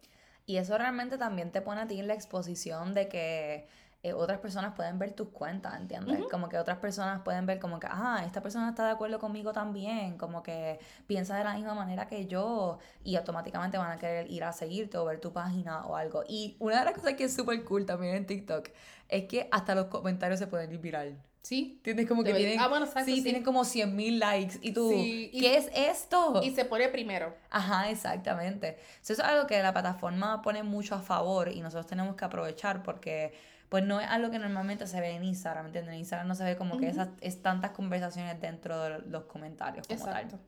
Y 0.47 0.57
eso 0.57 0.77
realmente 0.77 1.19
también 1.19 1.53
te 1.53 1.63
pone 1.63 1.81
a 1.81 1.87
ti 1.87 1.99
en 1.99 2.09
la 2.09 2.15
exposición 2.15 2.95
de 2.95 3.09
que 3.09 3.69
eh, 4.05 4.13
otras 4.13 4.41
personas 4.41 4.75
pueden 4.75 4.99
ver 4.99 5.13
tus 5.13 5.29
cuentas, 5.29 5.81
¿entiendes? 5.81 6.25
Como 6.29 6.49
que 6.49 6.59
otras 6.59 6.79
personas 6.79 7.23
pueden 7.23 7.47
ver 7.47 7.61
como 7.61 7.79
que, 7.79 7.87
ah, 7.89 8.25
esta 8.27 8.43
persona 8.43 8.71
está 8.71 8.85
de 8.87 8.91
acuerdo 8.91 9.21
conmigo 9.21 9.53
también, 9.53 10.19
como 10.19 10.43
que 10.43 10.81
piensa 11.07 11.37
de 11.37 11.45
la 11.45 11.55
misma 11.55 11.75
manera 11.75 12.09
que 12.09 12.27
yo 12.27 12.79
y 13.05 13.15
automáticamente 13.15 13.79
van 13.79 13.93
a 13.93 13.99
querer 13.99 14.29
ir 14.29 14.43
a 14.43 14.53
seguirte 14.53 14.99
o 14.99 15.05
ver 15.05 15.21
tu 15.21 15.33
página 15.33 15.87
o 15.87 15.95
algo. 15.95 16.25
Y 16.27 16.57
una 16.59 16.81
de 16.81 16.87
las 16.87 16.95
cosas 16.95 17.15
que 17.15 17.25
es 17.25 17.35
súper 17.35 17.63
cool 17.65 17.87
también 17.87 18.17
en 18.17 18.27
TikTok 18.27 18.71
es 19.09 19.25
que 19.27 19.49
hasta 19.53 19.77
los 19.77 19.87
comentarios 19.87 20.41
se 20.41 20.49
pueden 20.49 20.73
ir 20.73 20.79
viral. 20.79 21.17
Sí. 21.43 21.81
Tienes 21.83 22.09
como 22.09 22.25
que 22.25 22.35
tienen, 22.35 22.59
ah, 22.61 22.87
sí, 23.05 23.23
tienen 23.23 23.43
como 23.45 23.65
100 23.65 23.95
mil 23.95 24.19
likes 24.19 24.59
y 24.63 24.73
tú, 24.73 24.91
¿qué 24.91 25.57
es 25.57 25.71
esto? 25.75 26.41
Y 26.43 26.51
se 26.53 26.65
pone 26.65 26.89
primero. 26.89 27.35
Ajá, 27.51 27.91
exactamente. 27.91 28.79
Eso 29.01 29.13
es 29.13 29.21
algo 29.21 29.47
que 29.47 29.61
la 29.61 29.73
plataforma 29.73 30.41
pone 30.43 30.63
mucho 30.63 30.95
a 30.95 31.01
favor 31.01 31.49
y 31.49 31.61
nosotros 31.61 31.87
tenemos 31.87 32.15
que 32.17 32.25
aprovechar 32.25 32.83
porque 32.85 33.33
pues 33.73 33.83
no 33.85 34.03
es 34.03 34.07
algo 34.07 34.31
que 34.31 34.39
normalmente 34.39 34.87
se 34.87 35.01
ve 35.01 35.13
en 35.13 35.25
Instagram, 35.25 35.65
¿me 35.65 35.69
entiendes? 35.71 35.95
En 35.95 36.01
Instagram 36.01 36.29
no 36.29 36.35
se 36.35 36.45
ve 36.45 36.57
como 36.59 36.77
que 36.77 36.89
esas 36.89 37.09
es 37.23 37.41
tantas 37.41 37.71
conversaciones 37.71 38.39
dentro 38.39 38.79
de 38.79 38.99
los 39.09 39.25
comentarios 39.25 39.89
como 39.89 39.99
Exacto. 39.99 40.39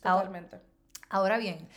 Totalmente. 0.00 0.60
Ahora, 1.08 1.38
bien, 1.38 1.68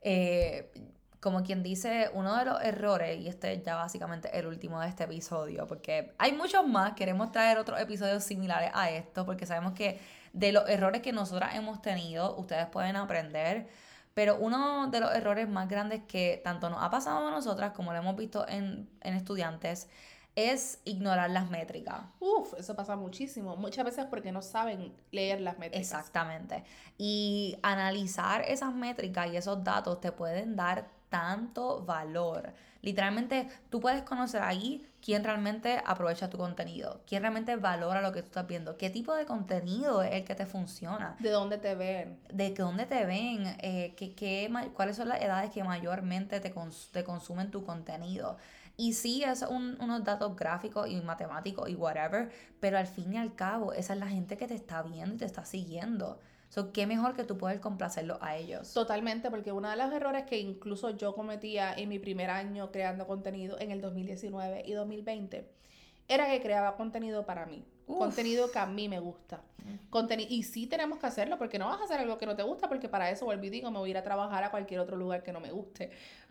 eh, 0.00 0.72
como 1.20 1.42
quien 1.42 1.62
dice, 1.62 2.08
uno 2.14 2.34
de 2.38 2.46
los 2.46 2.62
errores, 2.62 3.20
y 3.20 3.28
este 3.28 3.52
es 3.52 3.64
ya 3.64 3.76
básicamente 3.76 4.30
el 4.32 4.46
último 4.46 4.80
de 4.80 4.88
este 4.88 5.04
episodio, 5.04 5.66
porque 5.66 6.14
hay 6.16 6.32
muchos 6.32 6.66
más, 6.66 6.94
queremos 6.94 7.32
traer 7.32 7.58
otros 7.58 7.78
episodios 7.78 8.24
similares 8.24 8.70
a 8.72 8.88
esto, 8.88 9.26
porque 9.26 9.44
sabemos 9.44 9.74
que 9.74 10.00
de 10.32 10.52
los 10.52 10.66
errores 10.70 11.02
que 11.02 11.12
nosotras 11.12 11.54
hemos 11.54 11.82
tenido, 11.82 12.34
ustedes 12.34 12.64
pueden 12.68 12.96
aprender. 12.96 13.68
Pero 14.14 14.38
uno 14.38 14.86
de 14.86 15.00
los 15.00 15.14
errores 15.14 15.46
más 15.50 15.68
grandes 15.68 16.00
que 16.08 16.40
tanto 16.42 16.70
nos 16.70 16.82
ha 16.82 16.88
pasado 16.88 17.28
a 17.28 17.30
nosotras, 17.30 17.72
como 17.72 17.92
lo 17.92 17.98
hemos 17.98 18.16
visto 18.16 18.48
en, 18.48 18.88
en 19.02 19.12
estudiantes, 19.12 19.90
es 20.36 20.80
ignorar 20.84 21.30
las 21.30 21.50
métricas. 21.50 22.02
Uf, 22.20 22.54
eso 22.58 22.76
pasa 22.76 22.94
muchísimo. 22.94 23.56
Muchas 23.56 23.84
veces 23.86 24.04
porque 24.04 24.30
no 24.30 24.42
saben 24.42 24.94
leer 25.10 25.40
las 25.40 25.58
métricas. 25.58 25.80
Exactamente. 25.80 26.62
Y 26.98 27.58
analizar 27.62 28.42
esas 28.42 28.74
métricas 28.74 29.32
y 29.32 29.36
esos 29.36 29.64
datos 29.64 30.00
te 30.00 30.12
pueden 30.12 30.54
dar 30.54 30.88
tanto 31.08 31.84
valor. 31.84 32.52
Literalmente, 32.82 33.48
tú 33.70 33.80
puedes 33.80 34.02
conocer 34.02 34.42
ahí 34.42 34.86
quién 35.00 35.24
realmente 35.24 35.82
aprovecha 35.84 36.28
tu 36.28 36.36
contenido, 36.36 37.00
quién 37.06 37.22
realmente 37.22 37.56
valora 37.56 38.02
lo 38.02 38.12
que 38.12 38.20
tú 38.20 38.26
estás 38.26 38.46
viendo, 38.46 38.76
qué 38.76 38.90
tipo 38.90 39.14
de 39.14 39.24
contenido 39.24 40.02
es 40.02 40.12
el 40.12 40.24
que 40.24 40.34
te 40.34 40.46
funciona. 40.46 41.16
De 41.18 41.30
dónde 41.30 41.58
te 41.58 41.74
ven. 41.74 42.20
De 42.32 42.50
dónde 42.50 42.86
te 42.86 43.06
ven, 43.06 43.56
eh, 43.60 43.94
qué, 43.96 44.50
cuáles 44.74 44.96
son 44.96 45.08
las 45.08 45.22
edades 45.22 45.50
que 45.50 45.64
mayormente 45.64 46.40
te, 46.40 46.50
te 46.92 47.04
consumen 47.04 47.50
tu 47.50 47.64
contenido. 47.64 48.36
Y 48.76 48.92
sí, 48.92 49.24
es 49.24 49.42
un, 49.42 49.78
unos 49.80 50.04
datos 50.04 50.36
gráficos 50.36 50.88
y 50.88 51.00
matemáticos 51.00 51.68
y 51.68 51.74
whatever, 51.74 52.30
pero 52.60 52.76
al 52.76 52.86
fin 52.86 53.14
y 53.14 53.16
al 53.16 53.34
cabo, 53.34 53.72
esa 53.72 53.94
es 53.94 53.98
la 53.98 54.08
gente 54.08 54.36
que 54.36 54.46
te 54.46 54.54
está 54.54 54.82
viendo 54.82 55.14
y 55.14 55.18
te 55.18 55.24
está 55.24 55.44
siguiendo. 55.44 56.20
So, 56.48 56.72
qué 56.72 56.86
mejor 56.86 57.14
que 57.16 57.24
tú 57.24 57.38
puedas 57.38 57.58
complacerlo 57.58 58.18
a 58.20 58.36
ellos. 58.36 58.72
Totalmente, 58.72 59.30
porque 59.30 59.50
uno 59.50 59.68
de 59.68 59.76
los 59.76 59.92
errores 59.92 60.24
que 60.24 60.38
incluso 60.38 60.90
yo 60.90 61.14
cometía 61.14 61.72
en 61.74 61.88
mi 61.88 61.98
primer 61.98 62.30
año 62.30 62.70
creando 62.70 63.06
contenido 63.06 63.58
en 63.58 63.70
el 63.72 63.80
2019 63.80 64.62
y 64.66 64.72
2020 64.72 65.50
era 66.08 66.30
que 66.30 66.40
creaba 66.40 66.76
contenido 66.76 67.26
para 67.26 67.46
mí. 67.46 67.64
Contenido 67.86 68.50
que 68.50 68.58
a 68.58 68.66
mí 68.66 68.88
me 68.88 69.00
gusta. 69.00 69.40
y 70.28 70.42
sí 70.42 70.66
tenemos 70.66 70.98
que 70.98 71.06
hacerlo, 71.06 71.38
porque 71.38 71.58
no 71.58 71.66
vas 71.66 71.80
a 71.80 71.84
hacer 71.84 72.00
algo 72.00 72.18
que 72.18 72.26
no 72.26 72.36
te 72.36 72.42
gusta, 72.42 72.68
porque 72.68 72.88
para 72.88 73.10
eso 73.10 73.24
vuelvo 73.24 73.44
y 73.44 73.50
digo, 73.50 73.70
me 73.70 73.78
voy 73.78 73.88
a 73.88 73.92
ir 73.92 73.98
a 73.98 74.02
trabajar 74.02 74.44
a 74.44 74.50
cualquier 74.50 74.80
otro 74.80 74.96
lugar 74.96 75.22
que 75.22 75.32
no 75.32 75.40
me 75.40 75.50
guste. 75.50 75.90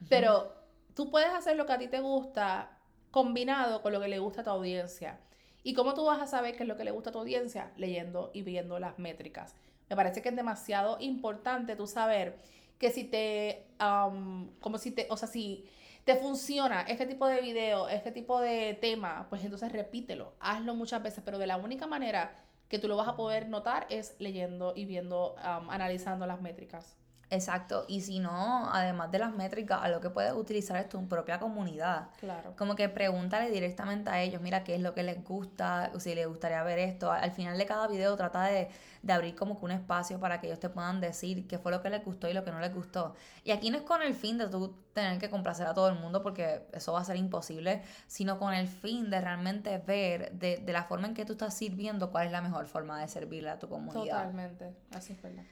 Pero 0.10 0.65
tú 0.96 1.12
puedes 1.12 1.30
hacer 1.30 1.56
lo 1.56 1.66
que 1.66 1.74
a 1.74 1.78
ti 1.78 1.88
te 1.88 2.00
gusta 2.00 2.72
combinado 3.12 3.82
con 3.82 3.94
lo 3.94 4.02
que 4.02 4.08
le 4.08 4.20
gusta 4.20 4.42
a 4.42 4.44
tu 4.44 4.50
audiencia. 4.50 5.20
¿Y 5.64 5.74
cómo 5.74 5.94
tú 5.94 6.06
vas 6.06 6.22
a 6.22 6.28
saber 6.28 6.56
qué 6.56 6.64
es 6.64 6.70
lo 6.70 6.78
que 6.78 6.84
le 6.84 6.92
gusta 6.92 7.10
a 7.10 7.14
tu 7.14 7.20
audiencia? 7.20 7.72
Leyendo 7.78 8.32
y 8.34 8.42
viendo 8.42 8.80
las 8.80 9.00
métricas. 9.00 9.56
Me 9.90 9.96
parece 9.96 10.22
que 10.22 10.30
es 10.30 10.36
demasiado 10.36 10.98
importante 11.00 11.76
tú 11.76 11.88
saber 11.88 12.38
que 12.80 12.92
si 12.92 13.04
te, 13.04 13.68
como 13.80 14.78
si 14.78 14.92
te, 14.92 15.08
o 15.10 15.18
sea, 15.18 15.28
si 15.28 15.70
te 16.04 16.16
funciona 16.16 16.82
este 16.82 17.06
tipo 17.06 17.28
de 17.28 17.42
video, 17.42 17.88
este 17.90 18.12
tipo 18.12 18.40
de 18.40 18.76
tema, 18.76 19.28
pues 19.30 19.44
entonces 19.44 19.72
repítelo, 19.72 20.34
hazlo 20.40 20.76
muchas 20.76 21.02
veces, 21.02 21.24
pero 21.26 21.40
de 21.40 21.48
la 21.48 21.58
única 21.58 21.88
manera 21.88 22.36
que 22.68 22.80
tú 22.80 22.88
lo 22.88 22.96
vas 22.96 23.08
a 23.08 23.16
poder 23.16 23.48
notar 23.50 23.88
es 23.90 24.16
leyendo 24.20 24.74
y 24.76 24.86
viendo, 24.86 25.36
analizando 25.38 26.28
las 26.28 26.42
métricas. 26.42 26.98
Exacto, 27.30 27.86
y 27.88 28.02
si 28.02 28.20
no, 28.20 28.70
además 28.72 29.12
de 29.12 29.20
las 29.20 29.34
métricas, 29.34 29.80
a 29.82 29.90
lo 29.90 30.00
que 30.00 30.10
puedes 30.10 30.34
utilizar 30.34 30.78
es 30.78 30.90
tu 30.90 31.08
propia 31.08 31.40
comunidad. 31.40 32.10
Claro. 32.20 32.56
Como 32.56 32.76
que 32.76 32.88
pregúntale 32.88 33.50
directamente 33.50 34.10
a 34.10 34.22
ellos, 34.22 34.42
mira, 34.42 34.64
qué 34.64 34.76
es 34.76 34.82
lo 34.82 34.94
que 34.94 35.04
les 35.04 35.24
gusta, 35.24 35.92
o 35.96 36.00
si 36.00 36.14
les 36.14 36.28
gustaría 36.28 36.62
ver 36.64 36.80
esto. 36.80 37.12
Al 37.12 37.32
final 37.32 37.58
de 37.58 37.66
cada 37.66 37.88
video 37.88 38.16
trata 38.16 38.44
de, 38.44 38.70
de, 39.02 39.14
abrir 39.14 39.36
como 39.36 39.60
que 39.60 39.66
un 39.66 39.72
espacio 39.72 40.20
para 40.20 40.40
que 40.40 40.48
ellos 40.48 40.60
te 40.60 40.70
puedan 40.70 41.02
decir 41.02 41.48
qué 41.48 41.58
fue 41.58 41.72
lo 41.72 41.82
que 41.82 41.90
les 41.90 42.04
gustó 42.06 42.30
y 42.30 42.34
lo 42.34 42.44
que 42.44 42.52
no 42.52 42.60
les 42.60 42.74
gustó. 42.74 43.16
Y 43.44 43.52
aquí 43.52 43.72
no 43.72 43.78
es 43.78 43.84
con 43.84 44.02
el 44.04 44.14
fin 44.14 44.38
de 44.38 44.48
tú 44.48 44.76
tener 44.94 45.18
que 45.20 45.30
complacer 45.30 45.66
a 45.68 45.74
todo 45.74 45.90
el 45.90 45.96
mundo, 45.96 46.22
porque 46.22 46.68
eso 46.74 46.94
va 46.94 47.02
a 47.02 47.06
ser 47.06 47.16
imposible, 47.18 47.82
sino 48.08 48.38
con 48.38 48.54
el 48.54 48.68
fin 48.68 49.10
de 49.10 49.20
realmente 49.20 49.78
ver 49.80 50.32
de, 50.34 50.58
de 50.58 50.74
la 50.74 50.84
forma 50.84 51.08
en 51.08 51.16
que 51.16 51.26
tú 51.26 51.34
estás 51.34 51.56
sirviendo 51.56 52.12
cuál 52.12 52.28
es 52.28 52.32
la 52.32 52.42
mejor 52.42 52.68
forma 52.68 53.02
de 53.02 53.08
servirle 53.08 53.50
a 53.50 53.58
tu 53.58 53.68
comunidad. 53.68 54.18
Totalmente, 54.18 54.76
así 54.94 55.14
es 55.14 55.22
verdad. 55.22 55.44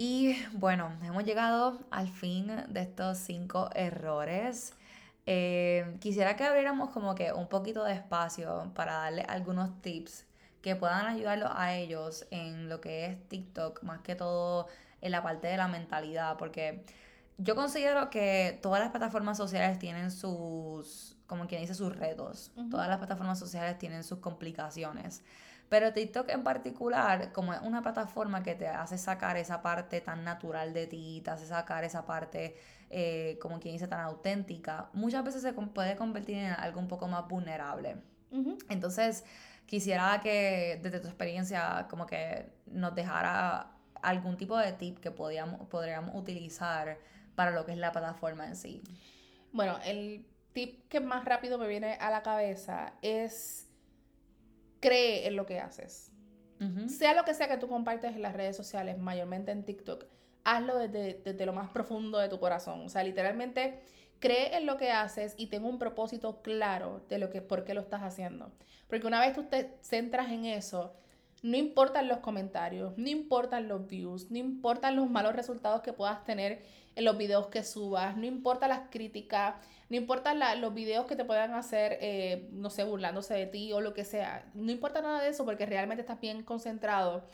Y 0.00 0.36
bueno, 0.52 0.92
hemos 1.02 1.24
llegado 1.24 1.80
al 1.90 2.08
fin 2.08 2.46
de 2.68 2.82
estos 2.82 3.18
cinco 3.18 3.68
errores. 3.74 4.72
Eh, 5.26 5.96
quisiera 5.98 6.36
que 6.36 6.44
abriéramos 6.44 6.90
como 6.90 7.16
que 7.16 7.32
un 7.32 7.48
poquito 7.48 7.82
de 7.82 7.94
espacio 7.94 8.70
para 8.76 8.92
darle 8.94 9.22
algunos 9.22 9.82
tips 9.82 10.24
que 10.62 10.76
puedan 10.76 11.06
ayudarlos 11.06 11.50
a 11.52 11.74
ellos 11.74 12.28
en 12.30 12.68
lo 12.68 12.80
que 12.80 13.06
es 13.06 13.28
TikTok, 13.28 13.82
más 13.82 14.00
que 14.02 14.14
todo 14.14 14.68
en 15.00 15.10
la 15.10 15.20
parte 15.24 15.48
de 15.48 15.56
la 15.56 15.66
mentalidad, 15.66 16.36
porque 16.36 16.84
yo 17.36 17.56
considero 17.56 18.08
que 18.08 18.56
todas 18.62 18.80
las 18.80 18.90
plataformas 18.90 19.36
sociales 19.36 19.80
tienen 19.80 20.12
sus, 20.12 21.16
como 21.26 21.48
quien 21.48 21.60
dice, 21.60 21.74
sus 21.74 21.96
retos. 21.96 22.52
Todas 22.70 22.88
las 22.88 22.98
plataformas 22.98 23.40
sociales 23.40 23.78
tienen 23.78 24.04
sus 24.04 24.20
complicaciones. 24.20 25.24
Pero 25.68 25.92
TikTok 25.92 26.30
en 26.30 26.42
particular, 26.44 27.32
como 27.32 27.52
es 27.52 27.60
una 27.60 27.82
plataforma 27.82 28.42
que 28.42 28.54
te 28.54 28.68
hace 28.68 28.96
sacar 28.96 29.36
esa 29.36 29.60
parte 29.60 30.00
tan 30.00 30.24
natural 30.24 30.72
de 30.72 30.86
ti, 30.86 31.20
te 31.22 31.30
hace 31.30 31.46
sacar 31.46 31.84
esa 31.84 32.06
parte, 32.06 32.56
eh, 32.88 33.38
como 33.40 33.60
quien 33.60 33.74
dice, 33.74 33.86
tan 33.86 34.00
auténtica, 34.00 34.88
muchas 34.94 35.24
veces 35.24 35.42
se 35.42 35.52
puede 35.52 35.96
convertir 35.96 36.38
en 36.38 36.52
algo 36.52 36.80
un 36.80 36.88
poco 36.88 37.06
más 37.06 37.28
vulnerable. 37.28 37.96
Entonces, 38.68 39.24
quisiera 39.66 40.20
que 40.22 40.78
desde 40.82 41.00
tu 41.00 41.08
experiencia, 41.08 41.86
como 41.88 42.06
que 42.06 42.50
nos 42.66 42.94
dejara 42.94 43.72
algún 44.02 44.36
tipo 44.36 44.56
de 44.56 44.72
tip 44.72 44.98
que 45.00 45.10
podíamos, 45.10 45.66
podríamos 45.68 46.14
utilizar 46.14 46.98
para 47.34 47.50
lo 47.50 47.64
que 47.64 47.72
es 47.72 47.78
la 47.78 47.92
plataforma 47.92 48.46
en 48.46 48.56
sí. 48.56 48.82
Bueno, 49.52 49.78
el 49.84 50.26
tip 50.52 50.88
que 50.88 51.00
más 51.00 51.24
rápido 51.24 51.58
me 51.58 51.68
viene 51.68 51.94
a 51.94 52.10
la 52.10 52.22
cabeza 52.22 52.94
es 53.02 53.67
cree 54.80 55.26
en 55.26 55.36
lo 55.36 55.46
que 55.46 55.60
haces. 55.60 56.12
Sea 56.88 57.14
lo 57.14 57.24
que 57.24 57.34
sea 57.34 57.46
que 57.46 57.56
tú 57.56 57.68
compartes 57.68 58.16
en 58.16 58.22
las 58.22 58.34
redes 58.34 58.56
sociales, 58.56 58.98
mayormente 58.98 59.52
en 59.52 59.64
TikTok, 59.64 60.06
hazlo 60.42 60.76
desde, 60.76 61.20
desde, 61.24 61.46
lo 61.46 61.52
más 61.52 61.70
profundo 61.70 62.18
de 62.18 62.28
tu 62.28 62.40
corazón. 62.40 62.80
O 62.80 62.88
sea, 62.88 63.04
literalmente 63.04 63.80
cree 64.18 64.56
en 64.56 64.66
lo 64.66 64.76
que 64.76 64.90
haces 64.90 65.34
y 65.36 65.46
ten 65.46 65.64
un 65.64 65.78
propósito 65.78 66.42
claro 66.42 67.04
de 67.08 67.18
lo 67.18 67.30
que, 67.30 67.42
por 67.42 67.64
qué 67.64 67.74
lo 67.74 67.80
estás 67.80 68.02
haciendo. 68.02 68.50
Porque 68.88 69.06
una 69.06 69.20
vez 69.20 69.34
tú 69.34 69.44
te 69.44 69.76
centras 69.82 70.32
en 70.32 70.46
eso, 70.46 70.94
no 71.42 71.56
importan 71.56 72.08
los 72.08 72.18
comentarios, 72.18 72.96
no 72.96 73.08
importan 73.08 73.68
los 73.68 73.86
views, 73.86 74.30
no 74.30 74.38
importan 74.38 74.96
los 74.96 75.08
malos 75.08 75.34
resultados 75.34 75.82
que 75.82 75.92
puedas 75.92 76.24
tener 76.24 76.62
en 76.96 77.04
los 77.04 77.16
videos 77.16 77.46
que 77.46 77.62
subas, 77.62 78.16
no 78.16 78.26
importa 78.26 78.66
las 78.66 78.88
críticas, 78.90 79.54
no 79.88 79.96
importa 79.96 80.34
los 80.56 80.74
videos 80.74 81.06
que 81.06 81.16
te 81.16 81.24
puedan 81.24 81.54
hacer, 81.54 81.98
eh, 82.00 82.48
no 82.52 82.70
sé, 82.70 82.84
burlándose 82.84 83.34
de 83.34 83.46
ti 83.46 83.72
o 83.72 83.80
lo 83.80 83.94
que 83.94 84.04
sea. 84.04 84.50
No 84.54 84.72
importa 84.72 85.00
nada 85.00 85.22
de 85.22 85.30
eso 85.30 85.44
porque 85.44 85.64
realmente 85.64 86.00
estás 86.00 86.20
bien 86.20 86.42
concentrado 86.42 87.24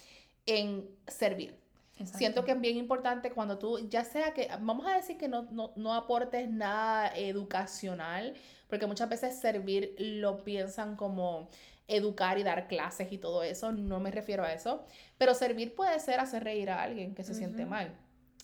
en 0.46 0.88
servir. 1.06 1.58
Siento 2.04 2.44
que 2.44 2.52
es 2.52 2.60
bien 2.60 2.76
importante 2.76 3.30
cuando 3.30 3.56
tú, 3.56 3.88
ya 3.88 4.04
sea 4.04 4.34
que, 4.34 4.48
vamos 4.60 4.84
a 4.86 4.96
decir 4.96 5.16
que 5.16 5.28
no, 5.28 5.42
no, 5.52 5.72
no 5.76 5.94
aportes 5.94 6.50
nada 6.50 7.08
educacional, 7.16 8.34
porque 8.68 8.86
muchas 8.86 9.08
veces 9.08 9.38
servir 9.38 9.94
lo 9.98 10.42
piensan 10.42 10.96
como 10.96 11.48
educar 11.88 12.38
y 12.38 12.42
dar 12.42 12.66
clases 12.66 13.12
y 13.12 13.18
todo 13.18 13.42
eso, 13.42 13.72
no 13.72 14.00
me 14.00 14.10
refiero 14.10 14.44
a 14.44 14.52
eso, 14.52 14.84
pero 15.18 15.34
servir 15.34 15.74
puede 15.74 16.00
ser 16.00 16.20
hacer 16.20 16.44
reír 16.44 16.70
a 16.70 16.82
alguien 16.82 17.14
que 17.14 17.24
se 17.24 17.34
siente 17.34 17.66
mal 17.66 17.96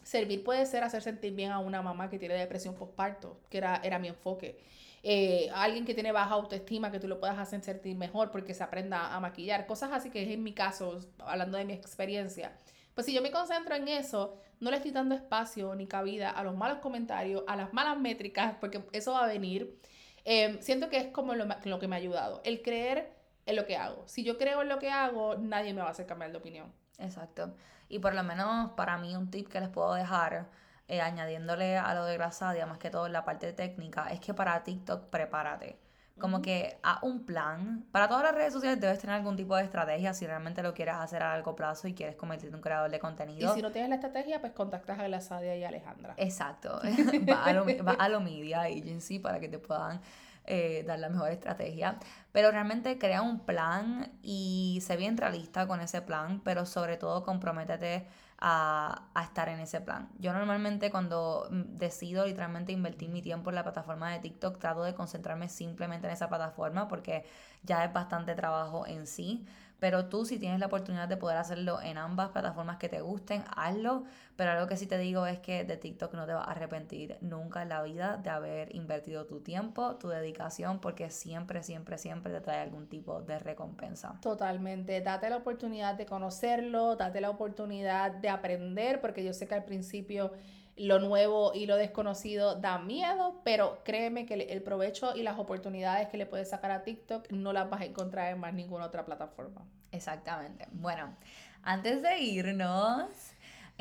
Servir 0.02 0.42
puede 0.42 0.66
ser 0.66 0.82
hacer 0.82 1.02
sentir 1.02 1.34
bien 1.34 1.52
a 1.52 1.58
una 1.58 1.82
mamá 1.82 2.08
que 2.08 2.18
tiene 2.18 2.34
depresión 2.34 2.74
postparto, 2.74 3.40
que 3.50 3.58
era, 3.58 3.80
era 3.84 3.98
mi 3.98 4.08
enfoque. 4.08 4.58
Eh, 5.02 5.50
alguien 5.54 5.84
que 5.84 5.94
tiene 5.94 6.12
baja 6.12 6.34
autoestima, 6.34 6.90
que 6.90 6.98
tú 6.98 7.06
lo 7.06 7.20
puedas 7.20 7.38
hacer 7.38 7.62
sentir 7.62 7.96
mejor 7.96 8.30
porque 8.30 8.54
se 8.54 8.62
aprenda 8.62 9.14
a 9.14 9.20
maquillar. 9.20 9.66
Cosas 9.66 9.90
así 9.92 10.10
que 10.10 10.22
es 10.22 10.28
en 10.30 10.42
mi 10.42 10.52
caso, 10.52 10.98
hablando 11.18 11.58
de 11.58 11.64
mi 11.64 11.74
experiencia. 11.74 12.58
Pues 12.94 13.06
si 13.06 13.12
yo 13.12 13.22
me 13.22 13.30
concentro 13.30 13.74
en 13.74 13.88
eso, 13.88 14.36
no 14.58 14.70
le 14.70 14.76
estoy 14.76 14.90
dando 14.90 15.14
espacio 15.14 15.74
ni 15.74 15.86
cabida 15.86 16.30
a 16.30 16.42
los 16.44 16.56
malos 16.56 16.78
comentarios, 16.78 17.44
a 17.46 17.56
las 17.56 17.72
malas 17.72 17.98
métricas, 17.98 18.54
porque 18.58 18.82
eso 18.92 19.12
va 19.12 19.24
a 19.24 19.28
venir. 19.28 19.78
Em, 20.24 20.60
siento 20.60 20.88
que 20.88 20.96
es 20.98 21.06
como 21.08 21.34
lo, 21.34 21.46
lo 21.64 21.78
que 21.78 21.88
me 21.88 21.96
ha 21.96 21.98
ayudado. 21.98 22.40
El 22.44 22.62
creer 22.62 23.19
en 23.50 23.56
lo 23.56 23.66
que 23.66 23.76
hago. 23.76 24.02
Si 24.06 24.24
yo 24.24 24.38
creo 24.38 24.62
en 24.62 24.68
lo 24.68 24.78
que 24.78 24.90
hago, 24.90 25.36
nadie 25.36 25.74
me 25.74 25.82
va 25.82 25.88
a 25.88 25.90
hacer 25.90 26.06
cambiar 26.06 26.32
de 26.32 26.38
opinión. 26.38 26.72
Exacto. 26.98 27.54
Y 27.88 27.98
por 27.98 28.14
lo 28.14 28.22
menos 28.22 28.70
para 28.72 28.96
mí 28.98 29.14
un 29.16 29.30
tip 29.30 29.48
que 29.48 29.60
les 29.60 29.68
puedo 29.68 29.94
dejar, 29.94 30.46
eh, 30.88 31.00
añadiéndole 31.00 31.76
a 31.76 31.94
lo 31.94 32.04
de 32.04 32.14
Grasadia, 32.14 32.66
más 32.66 32.78
que 32.78 32.90
todo 32.90 33.06
en 33.06 33.12
la 33.12 33.24
parte 33.24 33.52
técnica, 33.52 34.08
es 34.10 34.20
que 34.20 34.32
para 34.32 34.62
TikTok 34.62 35.08
prepárate. 35.10 35.78
Como 36.18 36.42
que 36.42 36.78
a 36.82 36.98
un 37.02 37.24
plan. 37.24 37.86
Para 37.92 38.06
todas 38.06 38.22
las 38.22 38.34
redes 38.34 38.52
sociales 38.52 38.78
debes 38.78 38.98
tener 38.98 39.16
algún 39.16 39.36
tipo 39.36 39.56
de 39.56 39.64
estrategia 39.64 40.12
si 40.12 40.26
realmente 40.26 40.62
lo 40.62 40.74
quieres 40.74 40.96
hacer 40.96 41.22
a 41.22 41.30
largo 41.30 41.56
plazo 41.56 41.88
y 41.88 41.94
quieres 41.94 42.14
convertirte 42.14 42.50
en 42.50 42.56
un 42.56 42.60
creador 42.60 42.90
de 42.90 42.98
contenido. 42.98 43.50
Y 43.50 43.54
si 43.54 43.62
no 43.62 43.72
tienes 43.72 43.88
la 43.88 43.94
estrategia, 43.94 44.38
pues 44.38 44.52
contactas 44.52 44.98
a 44.98 45.08
Grasadia 45.08 45.56
y 45.56 45.64
a 45.64 45.68
Alejandra. 45.68 46.12
Exacto. 46.18 46.78
va, 47.28 47.44
a 47.44 47.52
lo, 47.54 47.64
va 47.82 47.92
a 47.92 48.08
lo 48.10 48.20
Media 48.20 48.60
Agency 48.60 49.18
para 49.18 49.40
que 49.40 49.48
te 49.48 49.58
puedan 49.58 50.02
eh, 50.46 50.84
dar 50.86 50.98
la 50.98 51.08
mejor 51.08 51.30
estrategia. 51.30 51.98
Pero 52.32 52.50
realmente 52.50 52.98
crea 52.98 53.22
un 53.22 53.40
plan 53.40 54.10
y 54.22 54.80
sé 54.82 54.96
bien 54.96 55.16
realista 55.16 55.66
con 55.66 55.80
ese 55.80 56.02
plan, 56.02 56.40
pero 56.44 56.66
sobre 56.66 56.96
todo 56.96 57.24
comprométete 57.24 58.06
a, 58.38 59.08
a, 59.14 59.22
estar 59.24 59.48
en 59.48 59.60
ese 59.60 59.80
plan. 59.80 60.08
Yo 60.18 60.32
normalmente 60.32 60.90
cuando 60.90 61.46
mm, 61.50 61.76
decido 61.78 62.24
literalmente 62.24 62.72
invertir 62.72 63.10
mi 63.10 63.20
tiempo 63.22 63.50
en 63.50 63.56
la 63.56 63.62
plataforma 63.62 64.10
de 64.12 64.20
TikTok, 64.20 64.58
trato 64.58 64.82
de 64.82 64.94
concentrarme 64.94 65.48
simplemente 65.48 66.06
en 66.06 66.12
esa 66.14 66.28
plataforma 66.28 66.88
porque 66.88 67.24
ya 67.62 67.84
es 67.84 67.92
bastante 67.92 68.34
trabajo 68.34 68.86
en 68.86 69.06
sí. 69.06 69.46
Pero 69.80 70.06
tú 70.06 70.24
si 70.24 70.38
tienes 70.38 70.60
la 70.60 70.66
oportunidad 70.66 71.08
de 71.08 71.16
poder 71.16 71.38
hacerlo 71.38 71.80
en 71.80 71.98
ambas 71.98 72.30
plataformas 72.30 72.76
que 72.76 72.88
te 72.88 73.00
gusten, 73.00 73.42
hazlo. 73.56 74.04
Pero 74.36 74.52
algo 74.52 74.66
que 74.66 74.76
sí 74.76 74.86
te 74.86 74.98
digo 74.98 75.26
es 75.26 75.38
que 75.40 75.64
de 75.64 75.76
TikTok 75.76 76.14
no 76.14 76.26
te 76.26 76.32
vas 76.32 76.46
a 76.46 76.52
arrepentir 76.52 77.16
nunca 77.20 77.62
en 77.62 77.70
la 77.70 77.82
vida 77.82 78.16
de 78.16 78.30
haber 78.30 78.74
invertido 78.74 79.26
tu 79.26 79.40
tiempo, 79.40 79.96
tu 79.96 80.08
dedicación, 80.08 80.80
porque 80.80 81.10
siempre, 81.10 81.62
siempre, 81.62 81.98
siempre 81.98 82.32
te 82.32 82.40
trae 82.40 82.60
algún 82.60 82.86
tipo 82.88 83.22
de 83.22 83.38
recompensa. 83.38 84.18
Totalmente. 84.20 85.00
Date 85.00 85.28
la 85.30 85.38
oportunidad 85.38 85.94
de 85.94 86.06
conocerlo, 86.06 86.96
date 86.96 87.20
la 87.20 87.30
oportunidad 87.30 88.12
de 88.12 88.28
aprender, 88.28 89.00
porque 89.00 89.24
yo 89.24 89.32
sé 89.32 89.46
que 89.48 89.54
al 89.54 89.64
principio 89.64 90.32
lo 90.80 90.98
nuevo 90.98 91.52
y 91.54 91.66
lo 91.66 91.76
desconocido 91.76 92.54
da 92.54 92.78
miedo, 92.78 93.40
pero 93.44 93.82
créeme 93.84 94.24
que 94.26 94.34
el 94.34 94.62
provecho 94.62 95.14
y 95.14 95.22
las 95.22 95.38
oportunidades 95.38 96.08
que 96.08 96.16
le 96.16 96.26
puedes 96.26 96.50
sacar 96.50 96.70
a 96.70 96.84
TikTok 96.84 97.30
no 97.30 97.52
las 97.52 97.68
vas 97.68 97.82
a 97.82 97.84
encontrar 97.84 98.32
en 98.32 98.40
más 98.40 98.54
ninguna 98.54 98.86
otra 98.86 99.04
plataforma. 99.04 99.66
Exactamente. 99.92 100.66
Bueno, 100.72 101.14
antes 101.62 102.02
de 102.02 102.18
irnos, 102.18 103.10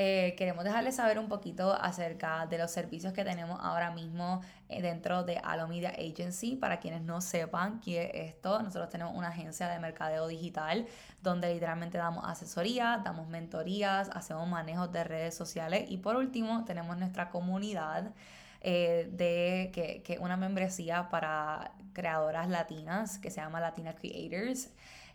eh, 0.01 0.33
queremos 0.37 0.63
dejarles 0.63 0.95
saber 0.95 1.19
un 1.19 1.27
poquito 1.27 1.73
acerca 1.73 2.45
de 2.45 2.57
los 2.57 2.71
servicios 2.71 3.11
que 3.11 3.25
tenemos 3.25 3.59
ahora 3.61 3.91
mismo 3.91 4.39
eh, 4.69 4.81
dentro 4.81 5.25
de 5.25 5.41
Alo 5.43 5.67
Media 5.67 5.89
Agency. 5.89 6.55
Para 6.55 6.79
quienes 6.79 7.01
no 7.01 7.19
sepan 7.19 7.81
qué 7.81 8.03
es 8.05 8.29
esto, 8.29 8.63
nosotros 8.63 8.89
tenemos 8.89 9.13
una 9.13 9.27
agencia 9.27 9.67
de 9.67 9.77
mercadeo 9.77 10.29
digital 10.29 10.87
donde 11.21 11.53
literalmente 11.53 11.97
damos 11.97 12.23
asesoría, 12.23 13.01
damos 13.03 13.27
mentorías, 13.27 14.09
hacemos 14.13 14.47
manejos 14.47 14.89
de 14.93 15.03
redes 15.03 15.35
sociales 15.35 15.83
y 15.89 15.97
por 15.97 16.15
último 16.15 16.63
tenemos 16.63 16.97
nuestra 16.97 17.29
comunidad. 17.29 18.13
Eh, 18.61 19.09
de 19.13 19.71
que, 19.73 20.01
que 20.03 20.17
una 20.19 20.35
membresía 20.35 21.09
para 21.09 21.71
creadoras 21.93 22.49
latinas 22.49 23.17
que 23.17 23.31
se 23.31 23.41
llama 23.41 23.59
Latina 23.59 23.95
Creators. 23.95 24.69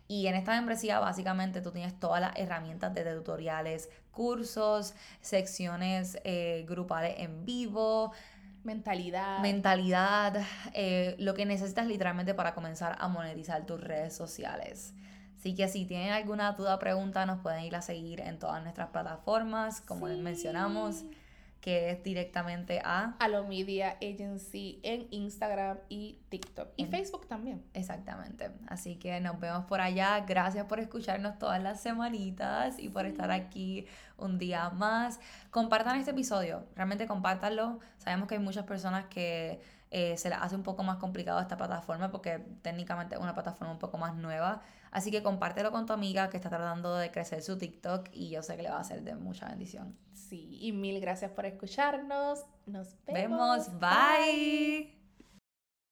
Y 0.07 0.27
en 0.27 0.35
esta 0.35 0.51
membresía 0.51 0.99
básicamente 0.99 1.61
tú 1.61 1.71
tienes 1.71 1.99
todas 1.99 2.21
las 2.21 2.35
herramientas 2.35 2.93
de 2.93 3.03
tutoriales, 3.15 3.89
cursos, 4.11 4.93
secciones 5.21 6.19
eh, 6.23 6.65
grupales 6.67 7.15
en 7.17 7.43
vivo. 7.45 8.11
Mentalidad. 8.63 9.39
Mentalidad, 9.39 10.41
eh, 10.73 11.15
lo 11.19 11.33
que 11.33 11.45
necesitas 11.45 11.87
literalmente 11.87 12.33
para 12.33 12.53
comenzar 12.53 12.95
a 12.99 13.07
monetizar 13.07 13.65
tus 13.65 13.81
redes 13.81 14.15
sociales. 14.15 14.93
Así 15.37 15.53
que 15.53 15.67
si 15.67 15.85
tienen 15.85 16.11
alguna 16.11 16.53
duda 16.53 16.75
o 16.75 16.79
pregunta, 16.79 17.25
nos 17.25 17.39
pueden 17.41 17.63
ir 17.63 17.75
a 17.75 17.81
seguir 17.81 18.21
en 18.21 18.39
todas 18.39 18.63
nuestras 18.63 18.89
plataformas, 18.89 19.81
como 19.81 20.07
les 20.07 20.17
mencionamos 20.17 21.03
que 21.65 21.89
es 21.89 22.03
directamente 22.03 22.79
a 22.85 23.15
Alo 23.17 23.43
Media 23.43 23.97
Agency 23.99 24.79
en 24.83 25.07
Instagram 25.09 25.79
y 25.89 26.19
TikTok 26.29 26.67
y 26.77 26.85
Facebook 26.85 27.27
también. 27.27 27.65
Exactamente. 27.73 28.51
Así 28.67 28.97
que 28.97 29.19
nos 29.19 29.39
vemos 29.39 29.65
por 29.65 29.81
allá. 29.81 30.19
Gracias 30.27 30.67
por 30.67 30.79
escucharnos 30.79 31.39
todas 31.39 31.59
las 31.63 31.81
semanitas 31.81 32.77
y 32.77 32.89
por 32.89 33.07
estar 33.07 33.31
aquí 33.31 33.87
un 34.15 34.37
día 34.37 34.69
más. 34.69 35.19
Compartan 35.49 35.97
este 35.97 36.11
episodio, 36.11 36.67
realmente 36.75 37.07
compártanlo. 37.07 37.79
Sabemos 37.97 38.27
que 38.27 38.35
hay 38.35 38.41
muchas 38.41 38.65
personas 38.65 39.05
que 39.05 39.59
eh, 39.89 40.17
se 40.17 40.29
les 40.29 40.37
hace 40.37 40.55
un 40.55 40.61
poco 40.61 40.83
más 40.83 40.97
complicado 40.97 41.39
esta 41.39 41.57
plataforma 41.57 42.11
porque 42.11 42.45
técnicamente 42.61 43.15
es 43.15 43.21
una 43.21 43.33
plataforma 43.33 43.73
un 43.73 43.79
poco 43.79 43.97
más 43.97 44.13
nueva. 44.13 44.61
Así 44.91 45.09
que 45.09 45.23
compártelo 45.23 45.71
con 45.71 45.87
tu 45.87 45.93
amiga 45.93 46.29
que 46.29 46.37
está 46.37 46.49
tratando 46.49 46.95
de 46.95 47.09
crecer 47.09 47.41
su 47.41 47.57
TikTok 47.57 48.09
y 48.11 48.29
yo 48.29 48.43
sé 48.43 48.55
que 48.55 48.61
le 48.61 48.69
va 48.69 48.79
a 48.79 48.83
ser 48.83 49.01
de 49.01 49.15
mucha 49.15 49.47
bendición. 49.49 50.04
Sí, 50.29 50.57
y 50.59 50.71
mil 50.71 50.99
gracias 50.99 51.31
por 51.31 51.45
escucharnos. 51.45 52.45
Nos 52.65 52.95
vemos. 53.05 53.67
vemos. 53.67 53.79
Bye. 53.79 54.94